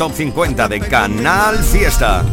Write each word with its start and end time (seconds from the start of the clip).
Top 0.00 0.14
50 0.14 0.66
de 0.66 0.80
Canal 0.80 1.58
Fiesta. 1.58 2.24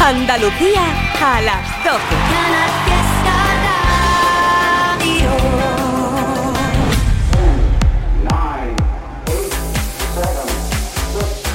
Andalucía 0.00 0.82
a 1.22 1.40
las 1.42 1.84
12. 1.84 2.00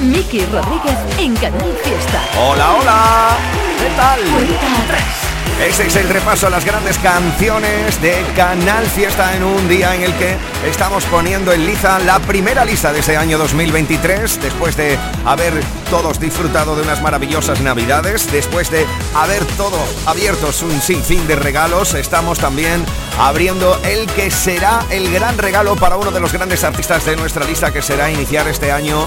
Miki 0.00 0.46
Rodríguez 0.46 0.96
en 1.18 1.36
Canal 1.36 1.78
Fiesta. 1.84 2.22
Hola, 2.38 2.72
hola. 2.72 3.36
¿Qué 3.78 3.90
tal? 3.98 5.29
Este 5.60 5.86
es 5.86 5.96
el 5.96 6.08
repaso 6.08 6.46
a 6.46 6.50
las 6.50 6.64
grandes 6.64 6.96
canciones 6.98 8.00
de 8.00 8.24
Canal 8.34 8.86
Fiesta 8.86 9.36
en 9.36 9.44
un 9.44 9.68
día 9.68 9.94
en 9.94 10.02
el 10.02 10.14
que 10.14 10.34
estamos 10.66 11.04
poniendo 11.04 11.52
en 11.52 11.66
liza 11.66 11.98
la 11.98 12.18
primera 12.18 12.64
lista 12.64 12.94
de 12.94 13.00
ese 13.00 13.18
año 13.18 13.36
2023, 13.36 14.40
después 14.40 14.74
de 14.78 14.98
haber 15.26 15.52
todos 15.90 16.18
disfrutado 16.18 16.76
de 16.76 16.82
unas 16.82 17.02
maravillosas 17.02 17.60
navidades, 17.60 18.32
después 18.32 18.70
de 18.70 18.86
haber 19.14 19.44
todos 19.58 19.82
abiertos 20.06 20.62
un 20.62 20.80
sinfín 20.80 21.26
de 21.26 21.36
regalos, 21.36 21.92
estamos 21.92 22.38
también 22.38 22.82
abriendo 23.18 23.78
el 23.84 24.06
que 24.06 24.30
será 24.30 24.86
el 24.88 25.12
gran 25.12 25.36
regalo 25.36 25.76
para 25.76 25.98
uno 25.98 26.10
de 26.10 26.20
los 26.20 26.32
grandes 26.32 26.64
artistas 26.64 27.04
de 27.04 27.16
nuestra 27.16 27.44
lista, 27.44 27.70
que 27.70 27.82
será 27.82 28.10
iniciar 28.10 28.48
este 28.48 28.72
año 28.72 29.06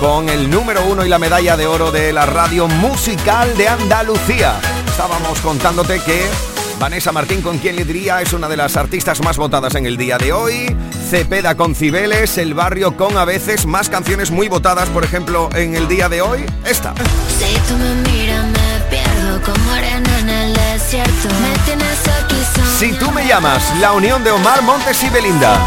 con 0.00 0.28
el 0.28 0.50
número 0.50 0.84
uno 0.84 1.06
y 1.06 1.08
la 1.08 1.18
medalla 1.18 1.56
de 1.56 1.66
oro 1.66 1.90
de 1.90 2.12
la 2.12 2.26
radio 2.26 2.68
musical 2.68 3.56
de 3.56 3.68
Andalucía. 3.68 4.60
Estábamos 4.94 5.40
contándote 5.40 6.00
que 6.04 6.24
Vanessa 6.78 7.10
Martín, 7.10 7.42
con 7.42 7.58
quien 7.58 7.74
le 7.74 7.84
diría, 7.84 8.22
es 8.22 8.32
una 8.32 8.48
de 8.48 8.56
las 8.56 8.76
artistas 8.76 9.20
más 9.22 9.36
votadas 9.36 9.74
en 9.74 9.86
el 9.86 9.96
día 9.96 10.18
de 10.18 10.32
hoy. 10.32 10.76
Cepeda 11.10 11.56
con 11.56 11.74
Cibeles, 11.74 12.38
El 12.38 12.54
Barrio 12.54 12.96
con 12.96 13.18
a 13.18 13.24
veces 13.24 13.66
más 13.66 13.88
canciones 13.88 14.30
muy 14.30 14.48
votadas, 14.48 14.88
por 14.90 15.02
ejemplo, 15.02 15.50
en 15.52 15.74
el 15.74 15.88
día 15.88 16.08
de 16.08 16.22
hoy. 16.22 16.46
Esta. 16.64 16.94
Si 17.26 17.58
tú 17.66 17.76
me 17.76 17.92
miras, 18.08 18.44
me 18.44 18.88
pierdo 18.88 19.42
como 19.42 19.72
arena 19.72 20.18
en 20.20 20.28
el 20.28 20.54
desierto. 20.54 21.28
Me 21.42 21.58
tienes 21.64 21.98
aquí 22.22 22.36
sola. 22.54 22.78
Si 22.78 22.92
tú 22.92 23.10
me 23.10 23.26
llamas, 23.26 23.64
la 23.80 23.90
unión 23.90 24.22
de 24.22 24.30
Omar 24.30 24.62
Montes 24.62 25.02
y 25.02 25.08
Belinda. 25.08 25.58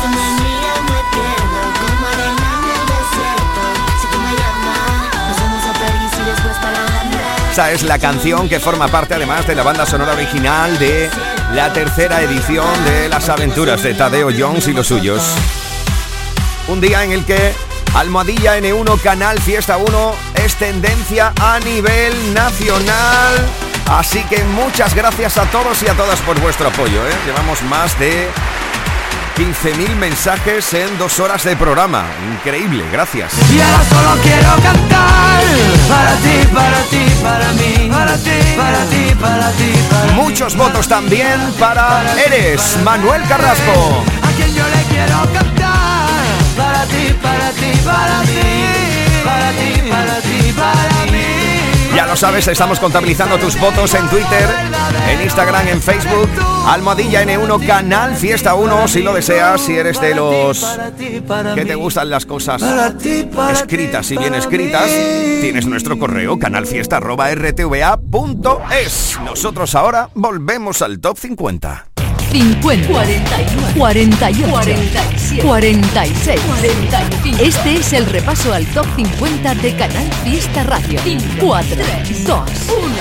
Esta 7.58 7.72
es 7.72 7.82
la 7.82 7.98
canción 7.98 8.48
que 8.48 8.60
forma 8.60 8.88
parte 8.88 9.16
además 9.16 9.48
de 9.48 9.56
la 9.56 9.64
banda 9.64 9.84
sonora 9.88 10.14
original 10.14 10.78
de 10.78 11.10
la 11.56 11.74
tercera 11.74 12.22
edición 12.22 12.68
de 12.86 13.10
las 13.10 13.30
aventuras 13.30 13.82
de 13.82 13.96
Tadeo 13.96 14.30
Jones 14.30 14.68
y 14.68 14.74
los 14.74 14.86
suyos. 14.86 15.24
Un 16.68 16.80
día 16.80 17.04
en 17.04 17.14
el 17.14 17.26
que 17.26 17.56
Almohadilla 17.96 18.60
N1 18.60 19.02
Canal 19.02 19.42
Fiesta 19.42 19.78
1 19.78 20.16
es 20.36 20.54
tendencia 20.58 21.34
a 21.42 21.60
nivel 21.62 22.36
nacional. 22.36 23.34
Así 23.90 24.24
que 24.26 24.44
muchas 24.44 24.94
gracias 24.94 25.40
a 25.40 25.50
todos 25.50 25.82
y 25.82 25.88
a 25.88 25.96
todas 25.96 26.22
por 26.22 26.40
vuestro 26.40 26.68
apoyo. 26.68 27.08
¿eh? 27.08 27.14
Llevamos 27.26 27.64
más 27.64 27.98
de 27.98 28.28
15.000 29.38 29.96
mensajes 29.98 30.74
en 30.74 30.98
dos 30.98 31.20
horas 31.20 31.44
de 31.44 31.56
programa. 31.56 32.06
Increíble, 32.34 32.84
gracias. 32.92 33.32
Y 33.54 33.62
ahora 33.62 33.84
solo 33.84 34.22
quiero 34.24 34.50
cantar 34.64 35.44
para 35.88 36.16
ti, 36.16 36.48
para 36.52 36.82
ti, 36.90 37.06
para 37.22 37.54
mí, 37.54 37.88
para 37.88 38.18
ti, 38.18 38.40
para 38.58 38.86
ti, 38.86 39.16
para 39.22 39.52
ti, 39.52 39.74
para 39.92 40.06
mí. 40.06 40.22
Muchos 40.24 40.56
votos 40.56 40.88
también 40.88 41.40
para 41.60 42.16
Eres 42.26 42.78
Manuel 42.84 43.22
Carrasco. 43.28 44.04
A 44.24 44.32
quien 44.36 44.56
yo 44.56 44.64
le 44.68 44.84
quiero 44.90 45.20
cantar 45.32 46.08
para 46.58 46.86
ti, 46.86 47.16
para 47.22 47.52
ti, 47.52 47.72
para 47.86 48.22
ti, 48.24 48.42
para 49.24 49.52
ti, 49.52 49.90
para 49.92 50.20
ti, 50.22 50.54
para 50.54 51.12
mí. 51.12 51.47
Ya 51.98 52.06
lo 52.06 52.16
sabes, 52.16 52.48
estamos 52.48 52.80
contabilizando 52.80 53.40
tus 53.40 53.60
votos 53.60 53.92
en 53.96 54.08
Twitter, 54.08 54.48
en 55.10 55.24
Instagram, 55.24 55.68
en 55.68 55.82
Facebook, 55.82 56.30
Almohadilla 56.68 57.24
N1 57.24 57.66
Canal 57.66 58.16
Fiesta 58.16 58.54
1, 58.54 58.88
si 58.88 59.02
lo 59.02 59.16
deseas, 59.16 59.62
si 59.62 59.76
eres 59.76 60.00
de 60.00 60.14
los 60.14 60.78
que 61.56 61.66
te 61.66 61.74
gustan 61.74 62.12
las 62.12 62.28
cosas 62.28 62.62
escritas 63.52 64.12
y 64.12 64.18
bien 64.18 64.36
escritas, 64.36 64.92
tienes 65.42 65.66
nuestro 65.66 65.98
correo 65.98 66.38
canalfiesta.rtva.es. 66.38 69.20
Nosotros 69.26 69.74
ahora 69.74 70.12
volvemos 70.14 70.84
al 70.84 71.00
top 71.00 71.18
50. 71.18 71.97
50, 72.38 72.88
41, 72.88 73.74
48, 73.76 74.48
47, 74.48 75.42
46, 75.42 76.40
45. 76.42 77.44
Este 77.44 77.74
es 77.78 77.94
el 77.94 78.06
repaso 78.06 78.54
al 78.54 78.64
top 78.68 78.86
50 78.96 79.56
de 79.56 79.76
Canal 79.76 80.08
Fiesta 80.24 80.62
Radio. 80.62 81.00
4, 81.40 81.76
2, 82.28 82.50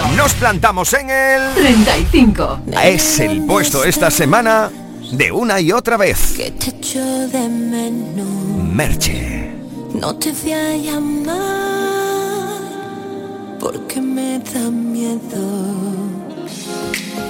1, 0.07 0.17
Nos 0.17 0.33
plantamos 0.33 0.91
en 0.95 1.11
el... 1.11 1.53
35. 1.55 2.61
Es 2.83 3.21
el 3.21 3.45
puesto 3.45 3.85
esta 3.85 4.11
semana 4.11 4.71
de 5.13 5.31
una 5.31 5.61
y 5.61 5.71
otra 5.71 5.99
vez. 5.99 6.33
Que 6.35 6.53
te 6.53 6.71
echo 6.71 7.29
de 7.29 7.47
menos. 7.47 8.27
Merche. 8.73 9.53
No 10.01 10.17
te 10.17 10.33
voy 10.33 10.53
a 10.53 10.77
llamar 10.79 11.37
porque 13.61 14.01
me 14.01 14.39
da 14.39 14.71
miedo 14.71 16.06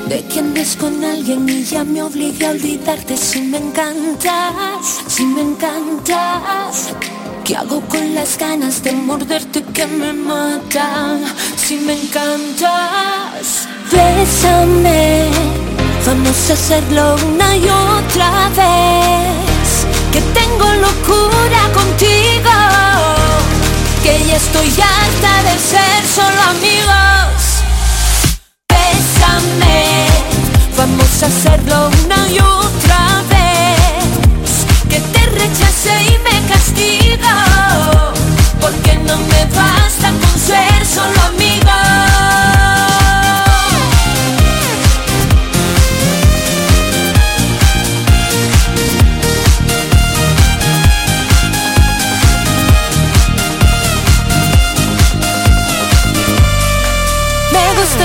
de 0.08 0.24
que 0.24 0.38
andes 0.38 0.76
con 0.76 1.02
alguien 1.04 1.48
y 1.48 1.64
ya 1.64 1.84
me 1.84 2.02
obligue 2.02 2.46
a 2.46 2.50
olvidarte 2.50 3.16
si 3.16 3.40
me 3.40 3.58
encantas, 3.58 5.02
si 5.08 5.24
me 5.24 5.42
encantas. 5.42 6.94
¿Qué 7.44 7.56
hago 7.56 7.80
con 7.82 8.14
las 8.14 8.36
ganas 8.38 8.82
de 8.82 8.92
morderte 8.92 9.62
que 9.62 9.86
me 9.86 10.12
matan? 10.12 11.24
Si 11.56 11.76
me 11.76 11.92
encantas, 11.92 13.68
bésame. 13.92 15.28
Vamos 16.06 16.50
a 16.50 16.52
hacerlo 16.52 17.16
una 17.32 17.56
y 17.56 17.68
otra 17.68 18.48
vez. 18.50 19.86
Que 20.12 20.20
tengo 20.38 20.66
locura 20.86 21.70
contigo. 21.74 22.56
Que 24.02 24.24
ya 24.24 24.36
estoy 24.36 24.68
harta 24.68 25.42
de 25.42 25.58
ser 25.58 26.04
solo 26.14 26.42
amigos. 26.50 27.45
Vamos 30.76 31.22
a 31.22 31.26
hacerlo 31.26 31.88
una 32.04 32.28
y 32.30 32.38
otra 32.38 33.22
vez. 33.28 34.66
Que 34.88 35.00
te 35.00 35.26
rechace 35.26 35.90
y 36.04 36.18
me 36.18 36.48
castigo. 36.48 37.26
Porque 38.60 38.96
no 38.98 39.16
me 39.16 39.44
basta 39.56 40.10
con 40.10 40.40
ser 40.40 40.86
solo 40.86 41.20
amigos. 41.34 42.15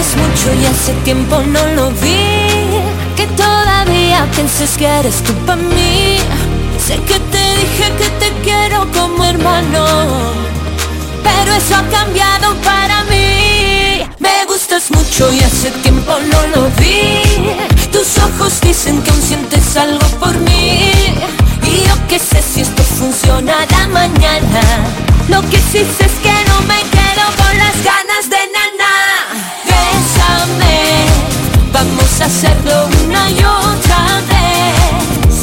Gustas 0.02 0.18
mucho 0.18 0.60
y 0.60 0.66
hace 0.66 0.94
tiempo 1.04 1.40
no 1.46 1.64
lo 1.76 1.92
vi. 1.92 2.82
Que 3.16 3.28
todavía 3.38 4.28
pienses 4.34 4.76
que 4.76 4.88
eres 4.88 5.22
tú 5.22 5.32
para 5.46 5.62
mí. 5.62 6.18
Sé 6.84 6.96
que 7.04 7.20
te 7.20 7.56
dije 7.62 7.92
que 8.00 8.10
te 8.20 8.32
quiero 8.42 8.88
como 8.94 9.24
hermano. 9.24 9.86
Pero 11.24 11.54
eso 11.54 11.76
ha 11.76 11.84
cambiado 11.90 12.56
para 12.64 13.04
mí. 13.04 14.02
Me 14.18 14.44
gustas 14.48 14.90
mucho 14.90 15.32
y 15.32 15.40
hace 15.42 15.70
tiempo 15.84 16.14
no 16.32 16.48
lo 16.48 16.70
vi. 16.82 17.22
Tus 17.92 18.18
ojos 18.18 18.60
dicen 18.62 19.04
que 19.04 19.12
aún 19.12 19.22
sientes 19.22 19.78
algo 19.78 20.08
por 20.20 20.36
mí. 20.40 20.92
Y 21.64 21.88
yo 21.88 22.08
que 22.08 22.18
sé 22.18 22.42
si 22.42 22.62
esto 22.62 22.82
funcionará 22.82 23.88
mañana. 23.90 24.62
Lo 25.30 25.42
que 25.42 25.58
sí 25.58 25.86
sé 25.96 26.06
es 26.06 26.18
que 26.24 26.34
no 26.50 26.60
me 26.62 26.82
quedo 26.90 27.26
con 27.38 27.56
las 27.56 27.78
ganas 27.84 28.30
de 28.32 28.38
nana. 28.52 29.11
Vamos 31.72 32.20
a 32.20 32.26
hacerlo 32.26 32.90
una 33.06 33.30
y 33.30 33.44
otra 33.44 34.22
vez. 34.28 35.36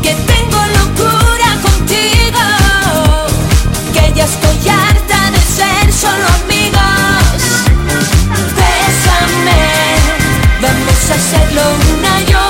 Que 0.00 0.14
tengo 0.14 0.58
locura 0.78 1.58
contigo, 1.60 2.40
que 3.92 4.12
ya 4.14 4.24
estoy 4.24 4.68
harta 4.68 5.30
de 5.32 5.40
ser 5.40 5.92
solo 5.92 6.26
amigos. 6.44 7.42
Bésame, 8.58 9.62
vamos 10.62 11.10
a 11.10 11.14
hacerlo 11.14 11.62
una 11.98 12.20
y 12.20 12.22
otra 12.22 12.38
vez. 12.38 12.43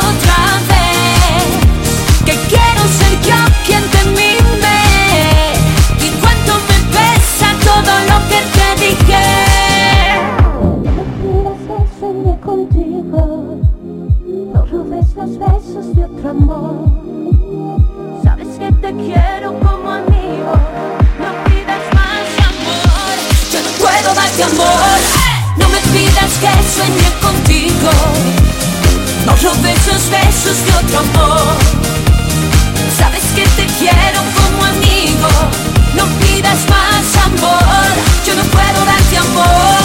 No 24.37 25.69
me 25.69 25.79
pidas 25.93 26.33
que 26.41 26.51
sueñe 26.75 27.09
contigo. 27.23 27.91
No 29.25 29.37
robes 29.37 29.79
esos 29.79 30.11
besos 30.11 30.67
de 30.67 30.73
otro 30.75 30.99
amor. 30.99 31.57
Sabes 32.99 33.23
que 33.37 33.47
te 33.55 33.67
quiero 33.79 34.21
como 34.35 34.65
amigo. 34.65 35.29
No 35.95 36.05
pidas 36.19 36.59
más 36.69 37.25
amor. 37.27 37.95
Yo 38.27 38.35
no 38.35 38.43
puedo 38.43 38.85
darte 38.85 39.19
amor. 39.19 39.84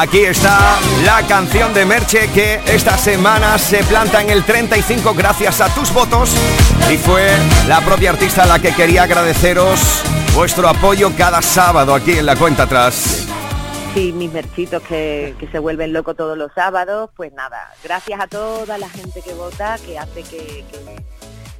Aquí 0.00 0.20
está 0.20 0.78
la 1.04 1.26
canción 1.28 1.74
de 1.74 1.84
Merche 1.84 2.30
que 2.32 2.54
esta 2.66 2.96
semana 2.96 3.58
se 3.58 3.84
planta 3.84 4.22
en 4.22 4.30
el 4.30 4.44
35 4.44 5.12
gracias 5.12 5.60
a 5.60 5.68
tus 5.74 5.92
votos 5.92 6.34
y 6.90 6.96
fue 6.96 7.28
la 7.68 7.82
propia 7.82 8.08
artista 8.08 8.46
la 8.46 8.58
que 8.58 8.72
quería 8.74 9.02
agradeceros 9.02 9.78
vuestro 10.34 10.70
apoyo 10.70 11.12
cada 11.18 11.42
sábado 11.42 11.94
aquí 11.94 12.12
en 12.12 12.24
la 12.24 12.34
cuenta 12.34 12.62
atrás. 12.62 13.26
Sí, 13.92 14.10
mis 14.12 14.32
merchitos 14.32 14.82
que, 14.84 15.34
se 15.52 15.58
vuelven 15.58 15.92
locos 15.92 16.16
todos 16.16 16.38
los 16.38 16.50
sábados, 16.54 17.10
pues 17.14 17.30
nada, 17.34 17.70
gracias 17.84 18.20
a 18.20 18.26
toda 18.26 18.78
la 18.78 18.88
gente 18.88 19.20
que 19.20 19.34
vota, 19.34 19.76
que 19.84 19.98
hace 19.98 20.22
que- 20.22 20.64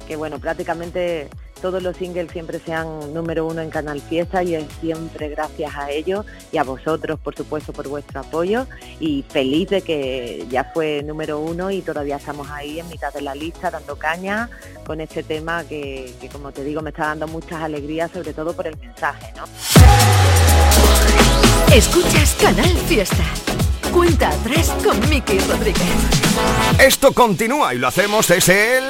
que, 0.07 0.15
bueno, 0.15 0.39
prácticamente 0.39 1.29
todos 1.61 1.81
los 1.83 1.95
singles 1.95 2.31
siempre 2.31 2.59
sean 2.59 3.13
número 3.13 3.45
uno 3.45 3.61
en 3.61 3.69
Canal 3.69 4.01
Fiesta 4.01 4.43
y 4.43 4.55
es 4.55 4.65
siempre 4.81 5.29
gracias 5.29 5.75
a 5.75 5.91
ellos 5.91 6.25
y 6.51 6.57
a 6.57 6.63
vosotros, 6.63 7.19
por 7.19 7.35
supuesto, 7.35 7.71
por 7.71 7.87
vuestro 7.87 8.21
apoyo 8.21 8.65
y 8.99 9.23
feliz 9.29 9.69
de 9.69 9.81
que 9.81 10.45
ya 10.49 10.71
fue 10.73 11.03
número 11.03 11.39
uno 11.39 11.71
y 11.71 11.81
todavía 11.81 12.17
estamos 12.17 12.49
ahí 12.49 12.79
en 12.79 12.89
mitad 12.89 13.13
de 13.13 13.21
la 13.21 13.35
lista 13.35 13.69
dando 13.69 13.95
caña 13.97 14.49
con 14.85 14.99
este 15.01 15.23
tema 15.23 15.63
que, 15.63 16.13
como 16.31 16.51
te 16.51 16.63
digo, 16.63 16.81
me 16.81 16.89
está 16.89 17.07
dando 17.07 17.27
muchas 17.27 17.61
alegrías, 17.61 18.11
sobre 18.11 18.33
todo 18.33 18.53
por 18.53 18.67
el 18.67 18.77
mensaje, 18.77 19.31
¿no? 19.35 19.43
Escuchas 21.73 22.35
Canal 22.41 22.77
Fiesta. 22.87 23.23
Cuenta 23.91 24.29
atrás 24.29 24.71
con 24.83 24.99
Miki 25.09 25.39
Rodríguez. 25.39 25.81
Esto 26.79 27.11
continúa 27.11 27.73
y 27.73 27.77
lo 27.77 27.87
hacemos 27.87 28.27
desde 28.27 28.77
el... 28.77 28.83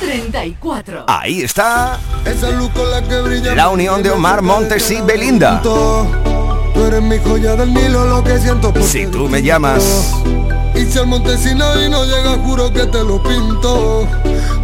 34. 0.00 1.04
Ahí 1.06 1.42
está 1.42 1.98
Esa 2.24 2.50
luz 2.50 2.68
con 2.70 2.90
la 2.90 3.00
que 3.02 3.20
brilla 3.20 3.54
la 3.54 3.68
unión 3.68 4.02
de 4.02 4.10
Omar 4.10 4.42
Montes 4.42 4.90
y 4.90 5.00
Belinda. 5.00 5.60
Tú 5.62 6.84
eres 6.84 7.02
mi 7.02 7.18
joya 7.18 7.54
del 7.56 7.72
Nilo, 7.72 8.04
lo 8.06 8.24
que 8.24 8.38
siento 8.38 8.72
por 8.72 8.82
Si 8.82 9.06
tú 9.06 9.28
me 9.28 9.42
llamas. 9.42 10.12
Y 10.74 10.84
si 10.86 10.98
el 10.98 11.06
Montesino 11.06 11.80
y 11.80 11.88
no 11.88 12.04
llega, 12.04 12.36
juro 12.44 12.72
que 12.72 12.86
te 12.86 13.02
lo 13.04 13.22
pinto. 13.22 14.08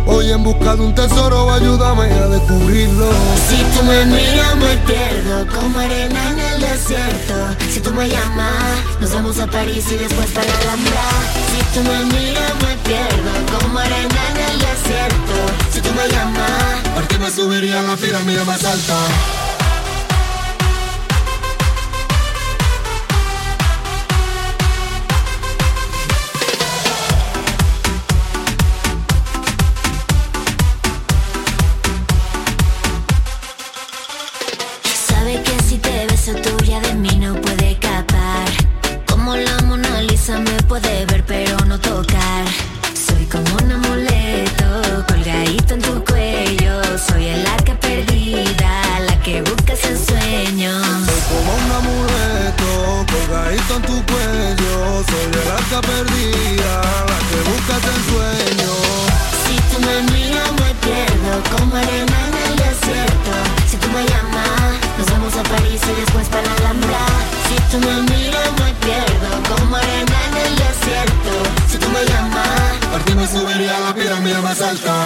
Voy 0.07 0.31
en 0.33 0.43
busca 0.43 0.77
de 0.77 0.83
un 0.83 0.95
tesoro, 0.95 1.53
ayúdame 1.53 2.05
a 2.13 2.27
descubrirlo. 2.27 3.11
Si 3.49 3.63
tú 3.77 3.85
me 3.85 4.05
miras 4.07 4.57
me 4.57 4.77
pierdo 4.87 5.47
como 5.55 5.79
arena 5.79 6.31
en 6.31 6.39
el 6.39 6.61
desierto 6.61 7.35
Si 7.73 7.81
tú 7.81 7.93
me 7.93 8.09
llamas 8.09 9.01
nos 9.01 9.13
vamos 9.13 9.39
a 9.39 9.47
París 9.47 9.85
y 9.91 9.97
después 9.97 10.31
para 10.31 10.47
la 10.47 10.59
Alhambra 10.59 11.03
Si 11.51 11.79
tú 11.79 11.83
me 11.83 12.05
miras 12.07 12.55
me 12.63 12.77
pierdo 12.89 13.59
como 13.59 13.79
arena 13.79 14.21
en 14.31 14.37
el 14.51 14.59
desierto 14.59 15.35
Si 15.73 15.81
tú 15.81 15.91
me 15.95 16.09
llamas 16.09 16.95
Por 16.95 17.07
ti 17.07 17.17
me 17.19 17.31
subiría 17.31 17.81
a 17.81 17.83
la 17.83 17.97
pirámide 17.97 18.45
más 18.45 18.65
alta. 18.65 19.50
Colgadito 53.71 53.77
en 53.77 53.83
tu 53.83 54.13
cuello. 54.13 55.05
Soy 55.09 55.43
el 55.43 55.51
arca 55.51 55.81
perdida, 55.81 56.81
la 57.09 57.19
que 57.29 57.51
buscas 57.51 57.83
en 57.93 58.01
sueño. 58.11 58.73
Si 59.47 59.57
tú 59.71 59.81
me 59.81 60.03
miras 60.13 60.53
me 60.53 60.75
pierdo 60.87 61.43
como 61.57 61.77
arena 61.77 62.19
en 62.29 62.53
el 62.53 62.57
desierto 62.57 63.33
Si 63.69 63.77
tú 63.77 63.89
me 63.89 64.05
llamas 64.05 64.79
nos 64.99 65.11
vamos 65.11 65.35
a 65.37 65.43
París 65.43 65.81
y 65.83 66.01
después 66.01 66.29
para 66.29 66.43
la 66.43 66.55
Alhambra 66.55 66.99
Si 67.49 67.57
tú 67.71 67.79
me 67.85 68.03
miras 68.03 68.51
me 68.61 68.73
pierdo 68.75 69.31
como 69.49 69.77
arena 69.77 70.17
en 70.29 70.37
el 70.47 70.57
desierto 70.57 71.33
Si 71.69 71.79
tú 71.79 71.89
me 71.89 72.05
llamas 72.05 72.87
Por 72.93 73.03
ti 73.03 73.15
me 73.15 73.27
subiría 73.27 73.77
a 73.77 73.81
la 73.81 73.95
pirámide 73.95 74.39
más 74.41 74.61
alta. 74.61 75.05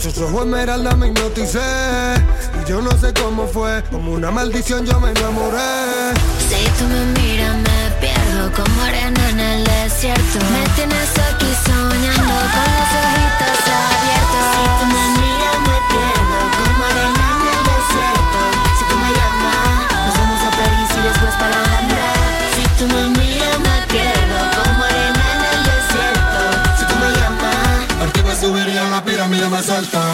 Sus 0.00 0.16
ojos 0.18 0.46
esmeralda 0.46 0.96
me 0.96 1.08
hipnoticé. 1.08 1.60
Y 2.60 2.68
yo 2.68 2.80
no 2.80 2.90
sé 2.92 3.12
cómo 3.12 3.46
fue, 3.46 3.82
como 3.90 4.12
una 4.12 4.30
maldición 4.30 4.86
yo 4.86 4.98
me 4.98 5.10
enamoré. 5.10 6.14
Si 6.48 6.64
tú 6.78 6.84
me 6.86 7.20
miras 7.20 7.56
me 7.56 7.90
pierdo 8.00 8.50
como 8.52 8.82
arena 8.82 9.28
en 9.30 9.40
el 9.40 9.64
desierto. 9.64 10.38
Me 10.52 10.68
tienes 10.74 11.10
aquí 11.28 11.52
soñando 11.64 12.34
con 12.54 12.68
los 12.76 12.90
ojitos 13.00 13.60
abiertos 13.68 15.19
la 29.40 29.48
más 29.48 29.70
alta. 29.70 30.12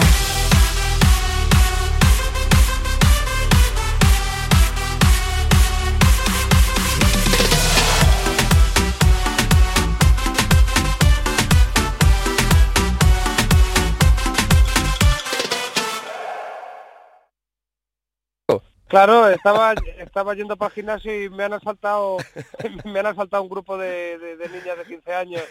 Claro, 18.87 19.27
estaba 19.27 19.73
estaba 20.17 20.33
yendo 20.33 20.57
para 20.57 20.69
el 20.69 20.73
gimnasio 20.73 21.23
y 21.25 21.29
me 21.29 21.43
han 21.43 21.53
asaltado 21.53 22.17
me 22.85 22.99
han 22.99 23.05
asaltado 23.05 23.43
un 23.43 23.49
grupo 23.49 23.77
de, 23.77 24.17
de- 24.17 24.35
de 24.35 24.49
niñas 24.49 24.75
de 24.77 24.83
15 24.85 25.13
años 25.13 25.43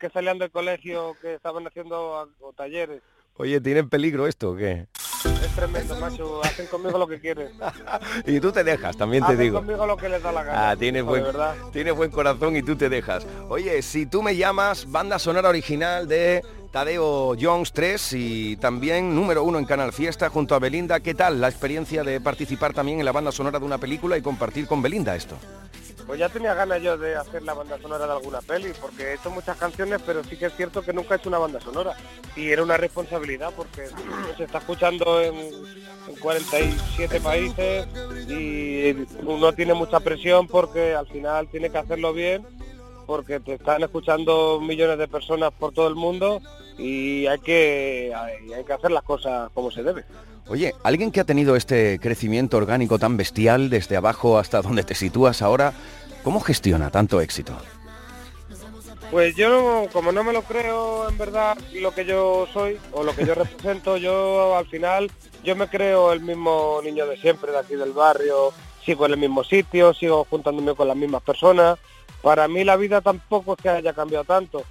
que 0.00 0.10
salían 0.10 0.36
del 0.38 0.50
colegio, 0.50 1.16
que 1.22 1.34
estaban 1.34 1.64
haciendo 1.66 2.28
o 2.40 2.52
talleres. 2.54 3.02
Oye, 3.36 3.60
¿tiene 3.60 3.84
peligro 3.84 4.26
esto 4.26 4.50
o 4.50 4.56
qué? 4.56 4.86
Es 5.24 5.54
tremendo, 5.54 5.94
macho. 6.00 6.42
Hacen 6.44 6.66
conmigo 6.66 6.98
lo 6.98 7.06
que 7.06 7.20
quieren. 7.20 7.48
Y 8.26 8.40
tú 8.40 8.50
te 8.52 8.64
dejas, 8.64 8.96
también 8.96 9.22
te 9.22 9.32
Hacen 9.32 9.40
digo. 9.40 9.58
conmigo 9.58 9.86
lo 9.86 9.96
que 9.96 10.08
les 10.08 10.22
da 10.22 10.32
la 10.32 10.42
gana. 10.42 10.70
Ah, 10.70 10.76
tienes 10.76 11.04
buen, 11.04 11.24
tienes 11.72 11.94
buen 11.94 12.10
corazón 12.10 12.56
y 12.56 12.62
tú 12.62 12.74
te 12.76 12.88
dejas. 12.88 13.24
Oye, 13.48 13.80
si 13.82 14.06
tú 14.06 14.22
me 14.22 14.34
llamas, 14.36 14.90
banda 14.90 15.18
sonora 15.20 15.48
original 15.50 16.08
de 16.08 16.42
Tadeo 16.74 17.36
Jones 17.40 17.72
3 17.72 18.14
y 18.14 18.56
también 18.56 19.14
número 19.14 19.44
uno 19.44 19.60
en 19.60 19.64
Canal 19.64 19.92
Fiesta 19.92 20.28
junto 20.28 20.56
a 20.56 20.58
Belinda. 20.58 20.98
¿Qué 20.98 21.14
tal 21.14 21.40
la 21.40 21.48
experiencia 21.48 22.02
de 22.02 22.20
participar 22.20 22.74
también 22.74 22.98
en 22.98 23.04
la 23.04 23.12
banda 23.12 23.30
sonora 23.30 23.60
de 23.60 23.64
una 23.64 23.78
película 23.78 24.18
y 24.18 24.22
compartir 24.22 24.66
con 24.66 24.82
Belinda 24.82 25.14
esto? 25.14 25.36
Pues 26.04 26.18
ya 26.18 26.28
tenía 26.28 26.52
ganas 26.52 26.82
yo 26.82 26.98
de 26.98 27.14
hacer 27.14 27.44
la 27.44 27.54
banda 27.54 27.78
sonora 27.80 28.08
de 28.08 28.12
alguna 28.14 28.40
peli, 28.40 28.72
porque 28.80 29.04
he 29.04 29.14
hecho 29.14 29.30
muchas 29.30 29.56
canciones, 29.56 30.02
pero 30.04 30.24
sí 30.24 30.36
que 30.36 30.46
es 30.46 30.56
cierto 30.56 30.82
que 30.82 30.92
nunca 30.92 31.14
he 31.14 31.18
hecho 31.18 31.28
una 31.28 31.38
banda 31.38 31.60
sonora. 31.60 31.94
Y 32.34 32.48
era 32.48 32.64
una 32.64 32.76
responsabilidad 32.76 33.52
porque 33.56 33.86
se 34.36 34.42
está 34.42 34.58
escuchando 34.58 35.22
en, 35.22 35.36
en 35.36 36.16
47 36.18 37.20
países 37.20 37.86
y 38.28 38.96
uno 39.24 39.52
tiene 39.52 39.74
mucha 39.74 40.00
presión 40.00 40.48
porque 40.48 40.96
al 40.96 41.06
final 41.06 41.46
tiene 41.46 41.70
que 41.70 41.78
hacerlo 41.78 42.12
bien, 42.12 42.44
porque 43.06 43.38
te 43.38 43.54
están 43.54 43.84
escuchando 43.84 44.60
millones 44.60 44.98
de 44.98 45.06
personas 45.06 45.52
por 45.52 45.72
todo 45.72 45.86
el 45.86 45.94
mundo 45.94 46.42
y 46.78 47.26
hay 47.26 47.38
que, 47.38 48.12
hay 48.14 48.64
que 48.64 48.72
hacer 48.72 48.90
las 48.90 49.02
cosas 49.02 49.50
como 49.54 49.70
se 49.70 49.82
debe. 49.82 50.04
Oye, 50.46 50.74
alguien 50.82 51.10
que 51.10 51.20
ha 51.20 51.24
tenido 51.24 51.56
este 51.56 51.98
crecimiento 51.98 52.56
orgánico 52.56 52.98
tan 52.98 53.16
bestial 53.16 53.70
desde 53.70 53.96
abajo 53.96 54.38
hasta 54.38 54.60
donde 54.60 54.82
te 54.82 54.94
sitúas 54.94 55.40
ahora, 55.40 55.72
¿cómo 56.22 56.40
gestiona 56.40 56.90
tanto 56.90 57.20
éxito? 57.20 57.56
Pues 59.10 59.36
yo, 59.36 59.86
como 59.92 60.12
no 60.12 60.24
me 60.24 60.32
lo 60.32 60.42
creo 60.42 61.08
en 61.08 61.16
verdad 61.16 61.56
lo 61.72 61.94
que 61.94 62.04
yo 62.04 62.46
soy 62.52 62.78
o 62.92 63.04
lo 63.04 63.14
que 63.14 63.24
yo 63.24 63.34
represento, 63.36 63.96
yo 63.96 64.56
al 64.56 64.66
final, 64.66 65.10
yo 65.42 65.56
me 65.56 65.68
creo 65.68 66.12
el 66.12 66.20
mismo 66.20 66.80
niño 66.82 67.06
de 67.06 67.16
siempre, 67.16 67.52
de 67.52 67.58
aquí 67.58 67.74
del 67.74 67.92
barrio, 67.92 68.52
sigo 68.84 69.06
en 69.06 69.12
el 69.12 69.18
mismo 69.18 69.44
sitio, 69.44 69.94
sigo 69.94 70.26
juntándome 70.28 70.74
con 70.74 70.88
las 70.88 70.96
mismas 70.96 71.22
personas. 71.22 71.78
Para 72.22 72.48
mí 72.48 72.64
la 72.64 72.76
vida 72.76 73.00
tampoco 73.00 73.54
es 73.54 73.62
que 73.62 73.68
haya 73.68 73.92
cambiado 73.92 74.24
tanto. 74.24 74.64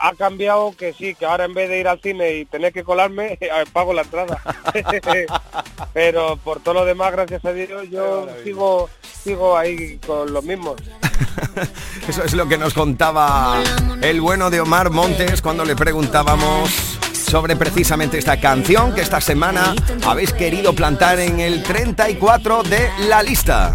Ha 0.00 0.14
cambiado 0.14 0.74
que 0.76 0.92
sí, 0.92 1.14
que 1.14 1.26
ahora 1.26 1.44
en 1.44 1.54
vez 1.54 1.68
de 1.68 1.80
ir 1.80 1.88
al 1.88 2.00
cine 2.00 2.34
y 2.34 2.44
tener 2.44 2.72
que 2.72 2.84
colarme, 2.84 3.38
pago 3.72 3.92
la 3.92 4.02
entrada. 4.02 4.40
Pero 5.92 6.36
por 6.36 6.60
todo 6.60 6.74
lo 6.74 6.84
demás, 6.84 7.12
gracias 7.12 7.44
a 7.44 7.52
Dios, 7.52 7.88
yo 7.90 8.26
sigo, 8.42 8.88
sigo 9.22 9.56
ahí 9.56 9.98
con 10.06 10.32
los 10.32 10.44
mismos. 10.44 10.76
Eso 12.08 12.24
es 12.24 12.34
lo 12.34 12.46
que 12.48 12.58
nos 12.58 12.74
contaba 12.74 13.62
el 14.02 14.20
bueno 14.20 14.50
de 14.50 14.60
Omar 14.60 14.90
Montes 14.90 15.40
cuando 15.42 15.64
le 15.64 15.74
preguntábamos 15.76 16.70
sobre 17.12 17.56
precisamente 17.56 18.18
esta 18.18 18.38
canción 18.38 18.94
que 18.94 19.00
esta 19.00 19.20
semana 19.20 19.74
habéis 20.06 20.32
querido 20.32 20.72
plantar 20.72 21.18
en 21.18 21.40
el 21.40 21.62
34 21.62 22.62
de 22.62 22.90
la 23.08 23.22
lista. 23.22 23.74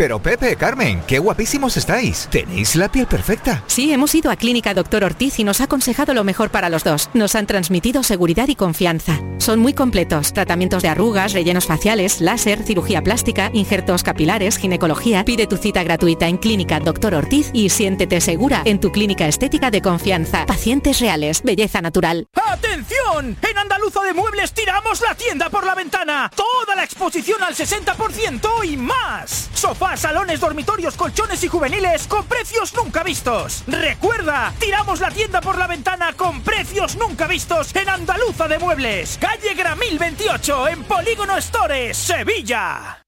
Pero 0.00 0.18
Pepe, 0.18 0.56
Carmen, 0.56 1.02
qué 1.06 1.18
guapísimos 1.18 1.76
estáis. 1.76 2.26
Tenéis 2.30 2.74
la 2.74 2.90
piel 2.90 3.06
perfecta. 3.06 3.62
Sí, 3.66 3.92
hemos 3.92 4.14
ido 4.14 4.30
a 4.30 4.36
Clínica 4.36 4.72
Doctor 4.72 5.04
Ortiz 5.04 5.38
y 5.38 5.44
nos 5.44 5.60
ha 5.60 5.64
aconsejado 5.64 6.14
lo 6.14 6.24
mejor 6.24 6.48
para 6.48 6.70
los 6.70 6.84
dos. 6.84 7.10
Nos 7.12 7.34
han 7.34 7.46
transmitido 7.46 8.02
seguridad 8.02 8.48
y 8.48 8.54
confianza. 8.54 9.20
Son 9.36 9.58
muy 9.58 9.74
completos. 9.74 10.32
Tratamientos 10.32 10.82
de 10.82 10.88
arrugas, 10.88 11.34
rellenos 11.34 11.66
faciales, 11.66 12.22
láser, 12.22 12.62
cirugía 12.62 13.02
plástica, 13.02 13.50
injertos 13.52 14.02
capilares, 14.02 14.56
ginecología. 14.56 15.22
Pide 15.26 15.46
tu 15.46 15.58
cita 15.58 15.82
gratuita 15.82 16.28
en 16.28 16.38
Clínica 16.38 16.80
Doctor 16.80 17.14
Ortiz 17.14 17.50
y 17.52 17.68
siéntete 17.68 18.22
segura 18.22 18.62
en 18.64 18.80
tu 18.80 18.92
clínica 18.92 19.28
estética 19.28 19.70
de 19.70 19.82
confianza. 19.82 20.46
Pacientes 20.46 21.00
reales, 21.00 21.42
belleza 21.42 21.82
natural. 21.82 22.26
¡Atención! 22.46 23.36
En 23.50 23.58
Andaluza 23.58 24.00
de 24.00 24.14
Muebles 24.14 24.54
tiramos 24.54 25.02
la 25.02 25.14
tienda 25.14 25.50
por 25.50 25.66
la 25.66 25.74
ventana. 25.74 26.30
Toda 26.34 26.74
la 26.74 26.84
exposición 26.84 27.42
al 27.42 27.54
60% 27.54 28.64
y 28.64 28.78
más. 28.78 29.50
Sofá 29.52 29.89
salones, 29.96 30.40
dormitorios, 30.40 30.96
colchones 30.96 31.42
y 31.44 31.48
juveniles 31.48 32.06
con 32.06 32.24
precios 32.26 32.74
nunca 32.74 33.02
vistos. 33.02 33.64
Recuerda, 33.66 34.52
tiramos 34.58 35.00
la 35.00 35.10
tienda 35.10 35.40
por 35.40 35.58
la 35.58 35.66
ventana 35.66 36.12
con 36.14 36.42
precios 36.42 36.96
nunca 36.96 37.26
vistos 37.26 37.74
en 37.74 37.88
Andaluza 37.88 38.48
de 38.48 38.58
Muebles, 38.58 39.18
calle 39.20 39.54
Gramil 39.54 39.98
28, 39.98 40.68
en 40.68 40.84
Polígono 40.84 41.40
Stores, 41.40 41.96
Sevilla. 41.96 43.02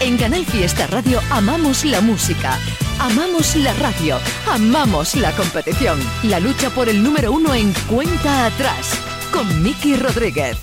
En 0.00 0.16
Canal 0.16 0.44
Fiesta 0.46 0.86
Radio 0.86 1.20
amamos 1.30 1.84
la 1.84 2.00
música, 2.00 2.58
amamos 2.98 3.54
la 3.56 3.72
radio, 3.74 4.18
amamos 4.50 5.14
la 5.14 5.30
competición. 5.32 5.98
La 6.24 6.40
lucha 6.40 6.70
por 6.70 6.88
el 6.88 7.02
número 7.02 7.32
uno 7.32 7.54
en 7.54 7.72
cuenta 7.88 8.46
atrás 8.46 8.98
con 9.30 9.62
Miki 9.62 9.96
Rodríguez. 9.96 10.56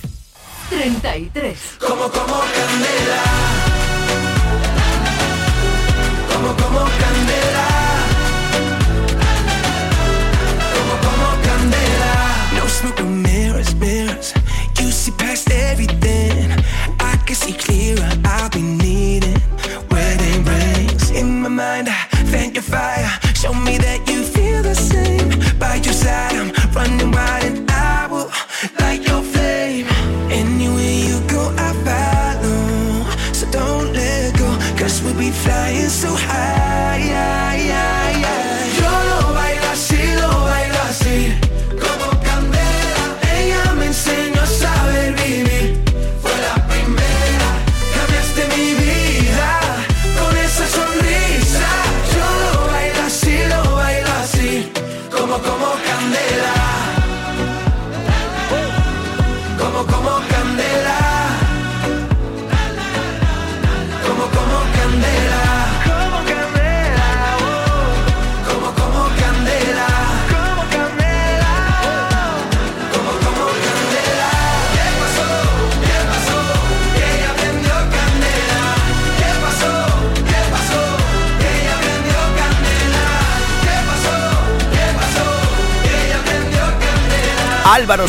33. 0.70 1.58
Como, 1.80 2.10
como 2.10 2.40
candela 2.40 3.71
como 6.42 6.56
como 6.56 6.80
candela. 7.02 7.68
Como 10.74 10.96
como 11.06 11.28
candela. 11.46 12.14
No 12.56 12.68
smoke 12.68 13.04
no 13.04 13.10
mirrors 13.10 13.76
mirrors. 13.76 14.34
You 14.80 14.92
see 14.92 15.12
past 15.12 15.52
everything. 15.52 16.52
I 17.00 17.18
can 17.26 17.36
see 17.36 17.54
clearer 17.54 18.10
I'll 18.26 18.50
be 18.50 18.62
needing 18.62 19.40
wedding 19.92 20.44
rings. 20.44 21.12
In 21.12 21.42
my 21.42 21.50
mind 21.50 21.90
I 21.90 22.24
thank 22.32 22.56
your 22.56 22.64
fire. 22.64 23.12
Show 23.36 23.54
me 23.54 23.78
that 23.78 24.00
you 24.10 24.24
feel 24.24 24.64
the 24.64 24.76
same. 24.76 25.30
By 25.60 25.76
your 25.76 25.94
side 25.94 26.36
I'm 26.36 26.52
running 26.74 27.12
wild 27.12 27.71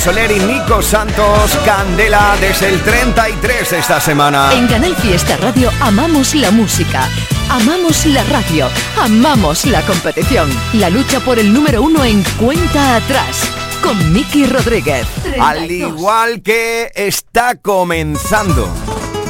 Soler 0.03 0.31
y 0.33 0.41
Nico 0.41 0.83
Santos, 0.83 1.57
Candela 1.65 2.37
desde 2.41 2.71
el 2.71 2.83
33 2.83 3.75
esta 3.75 4.01
semana. 4.01 4.53
En 4.53 4.67
Canal 4.67 4.97
Fiesta 4.97 5.37
Radio 5.37 5.71
amamos 5.81 6.35
la 6.35 6.51
música, 6.51 7.09
amamos 7.49 8.05
la 8.07 8.25
radio, 8.25 8.67
amamos 9.01 9.65
la 9.65 9.81
competición. 9.83 10.51
La 10.73 10.91
lucha 10.91 11.21
por 11.21 11.39
el 11.39 11.53
número 11.53 11.83
uno 11.83 12.05
en 12.05 12.25
cuenta 12.37 12.97
atrás 12.97 13.49
con 13.81 14.13
Miki 14.13 14.45
Rodríguez. 14.47 15.07
Al 15.41 15.71
igual 15.71 16.43
que 16.43 16.91
está 16.97 17.55
comenzando 17.55 18.69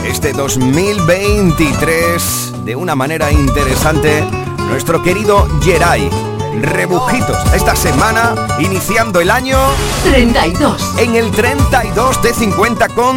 este 0.07 0.33
2023 0.33 2.52
de 2.64 2.76
una 2.76 2.95
manera 2.95 3.31
interesante 3.31 4.25
nuestro 4.69 5.02
querido 5.02 5.47
Geray. 5.62 6.31
Rebujitos 6.61 7.38
esta 7.54 7.75
semana 7.75 8.35
iniciando 8.59 9.21
el 9.21 9.30
año 9.30 9.59
32. 10.04 10.99
en 10.99 11.16
el 11.16 11.30
32 11.30 12.23
de 12.23 12.35
50 12.35 12.88
con 12.88 13.16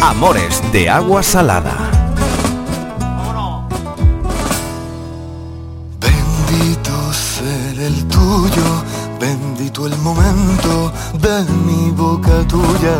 Amores 0.00 0.62
de 0.72 0.88
agua 0.88 1.22
salada. 1.22 1.90
Bendito 6.00 7.12
ser 7.12 7.78
el 7.78 8.08
tuyo, 8.08 8.82
bendito 9.20 9.86
el 9.86 9.96
momento 9.98 10.92
de 11.14 11.44
mi 11.66 11.90
boca 11.90 12.46
tuya. 12.48 12.98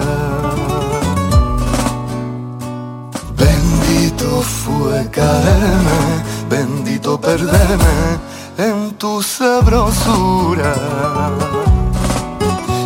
Bendito 3.36 4.42
fue 4.42 5.10
caerme, 5.10 6.22
bendito 6.48 7.20
perderme 7.20 8.32
en 8.58 8.92
tu 8.98 9.22
sabrosura. 9.22 10.74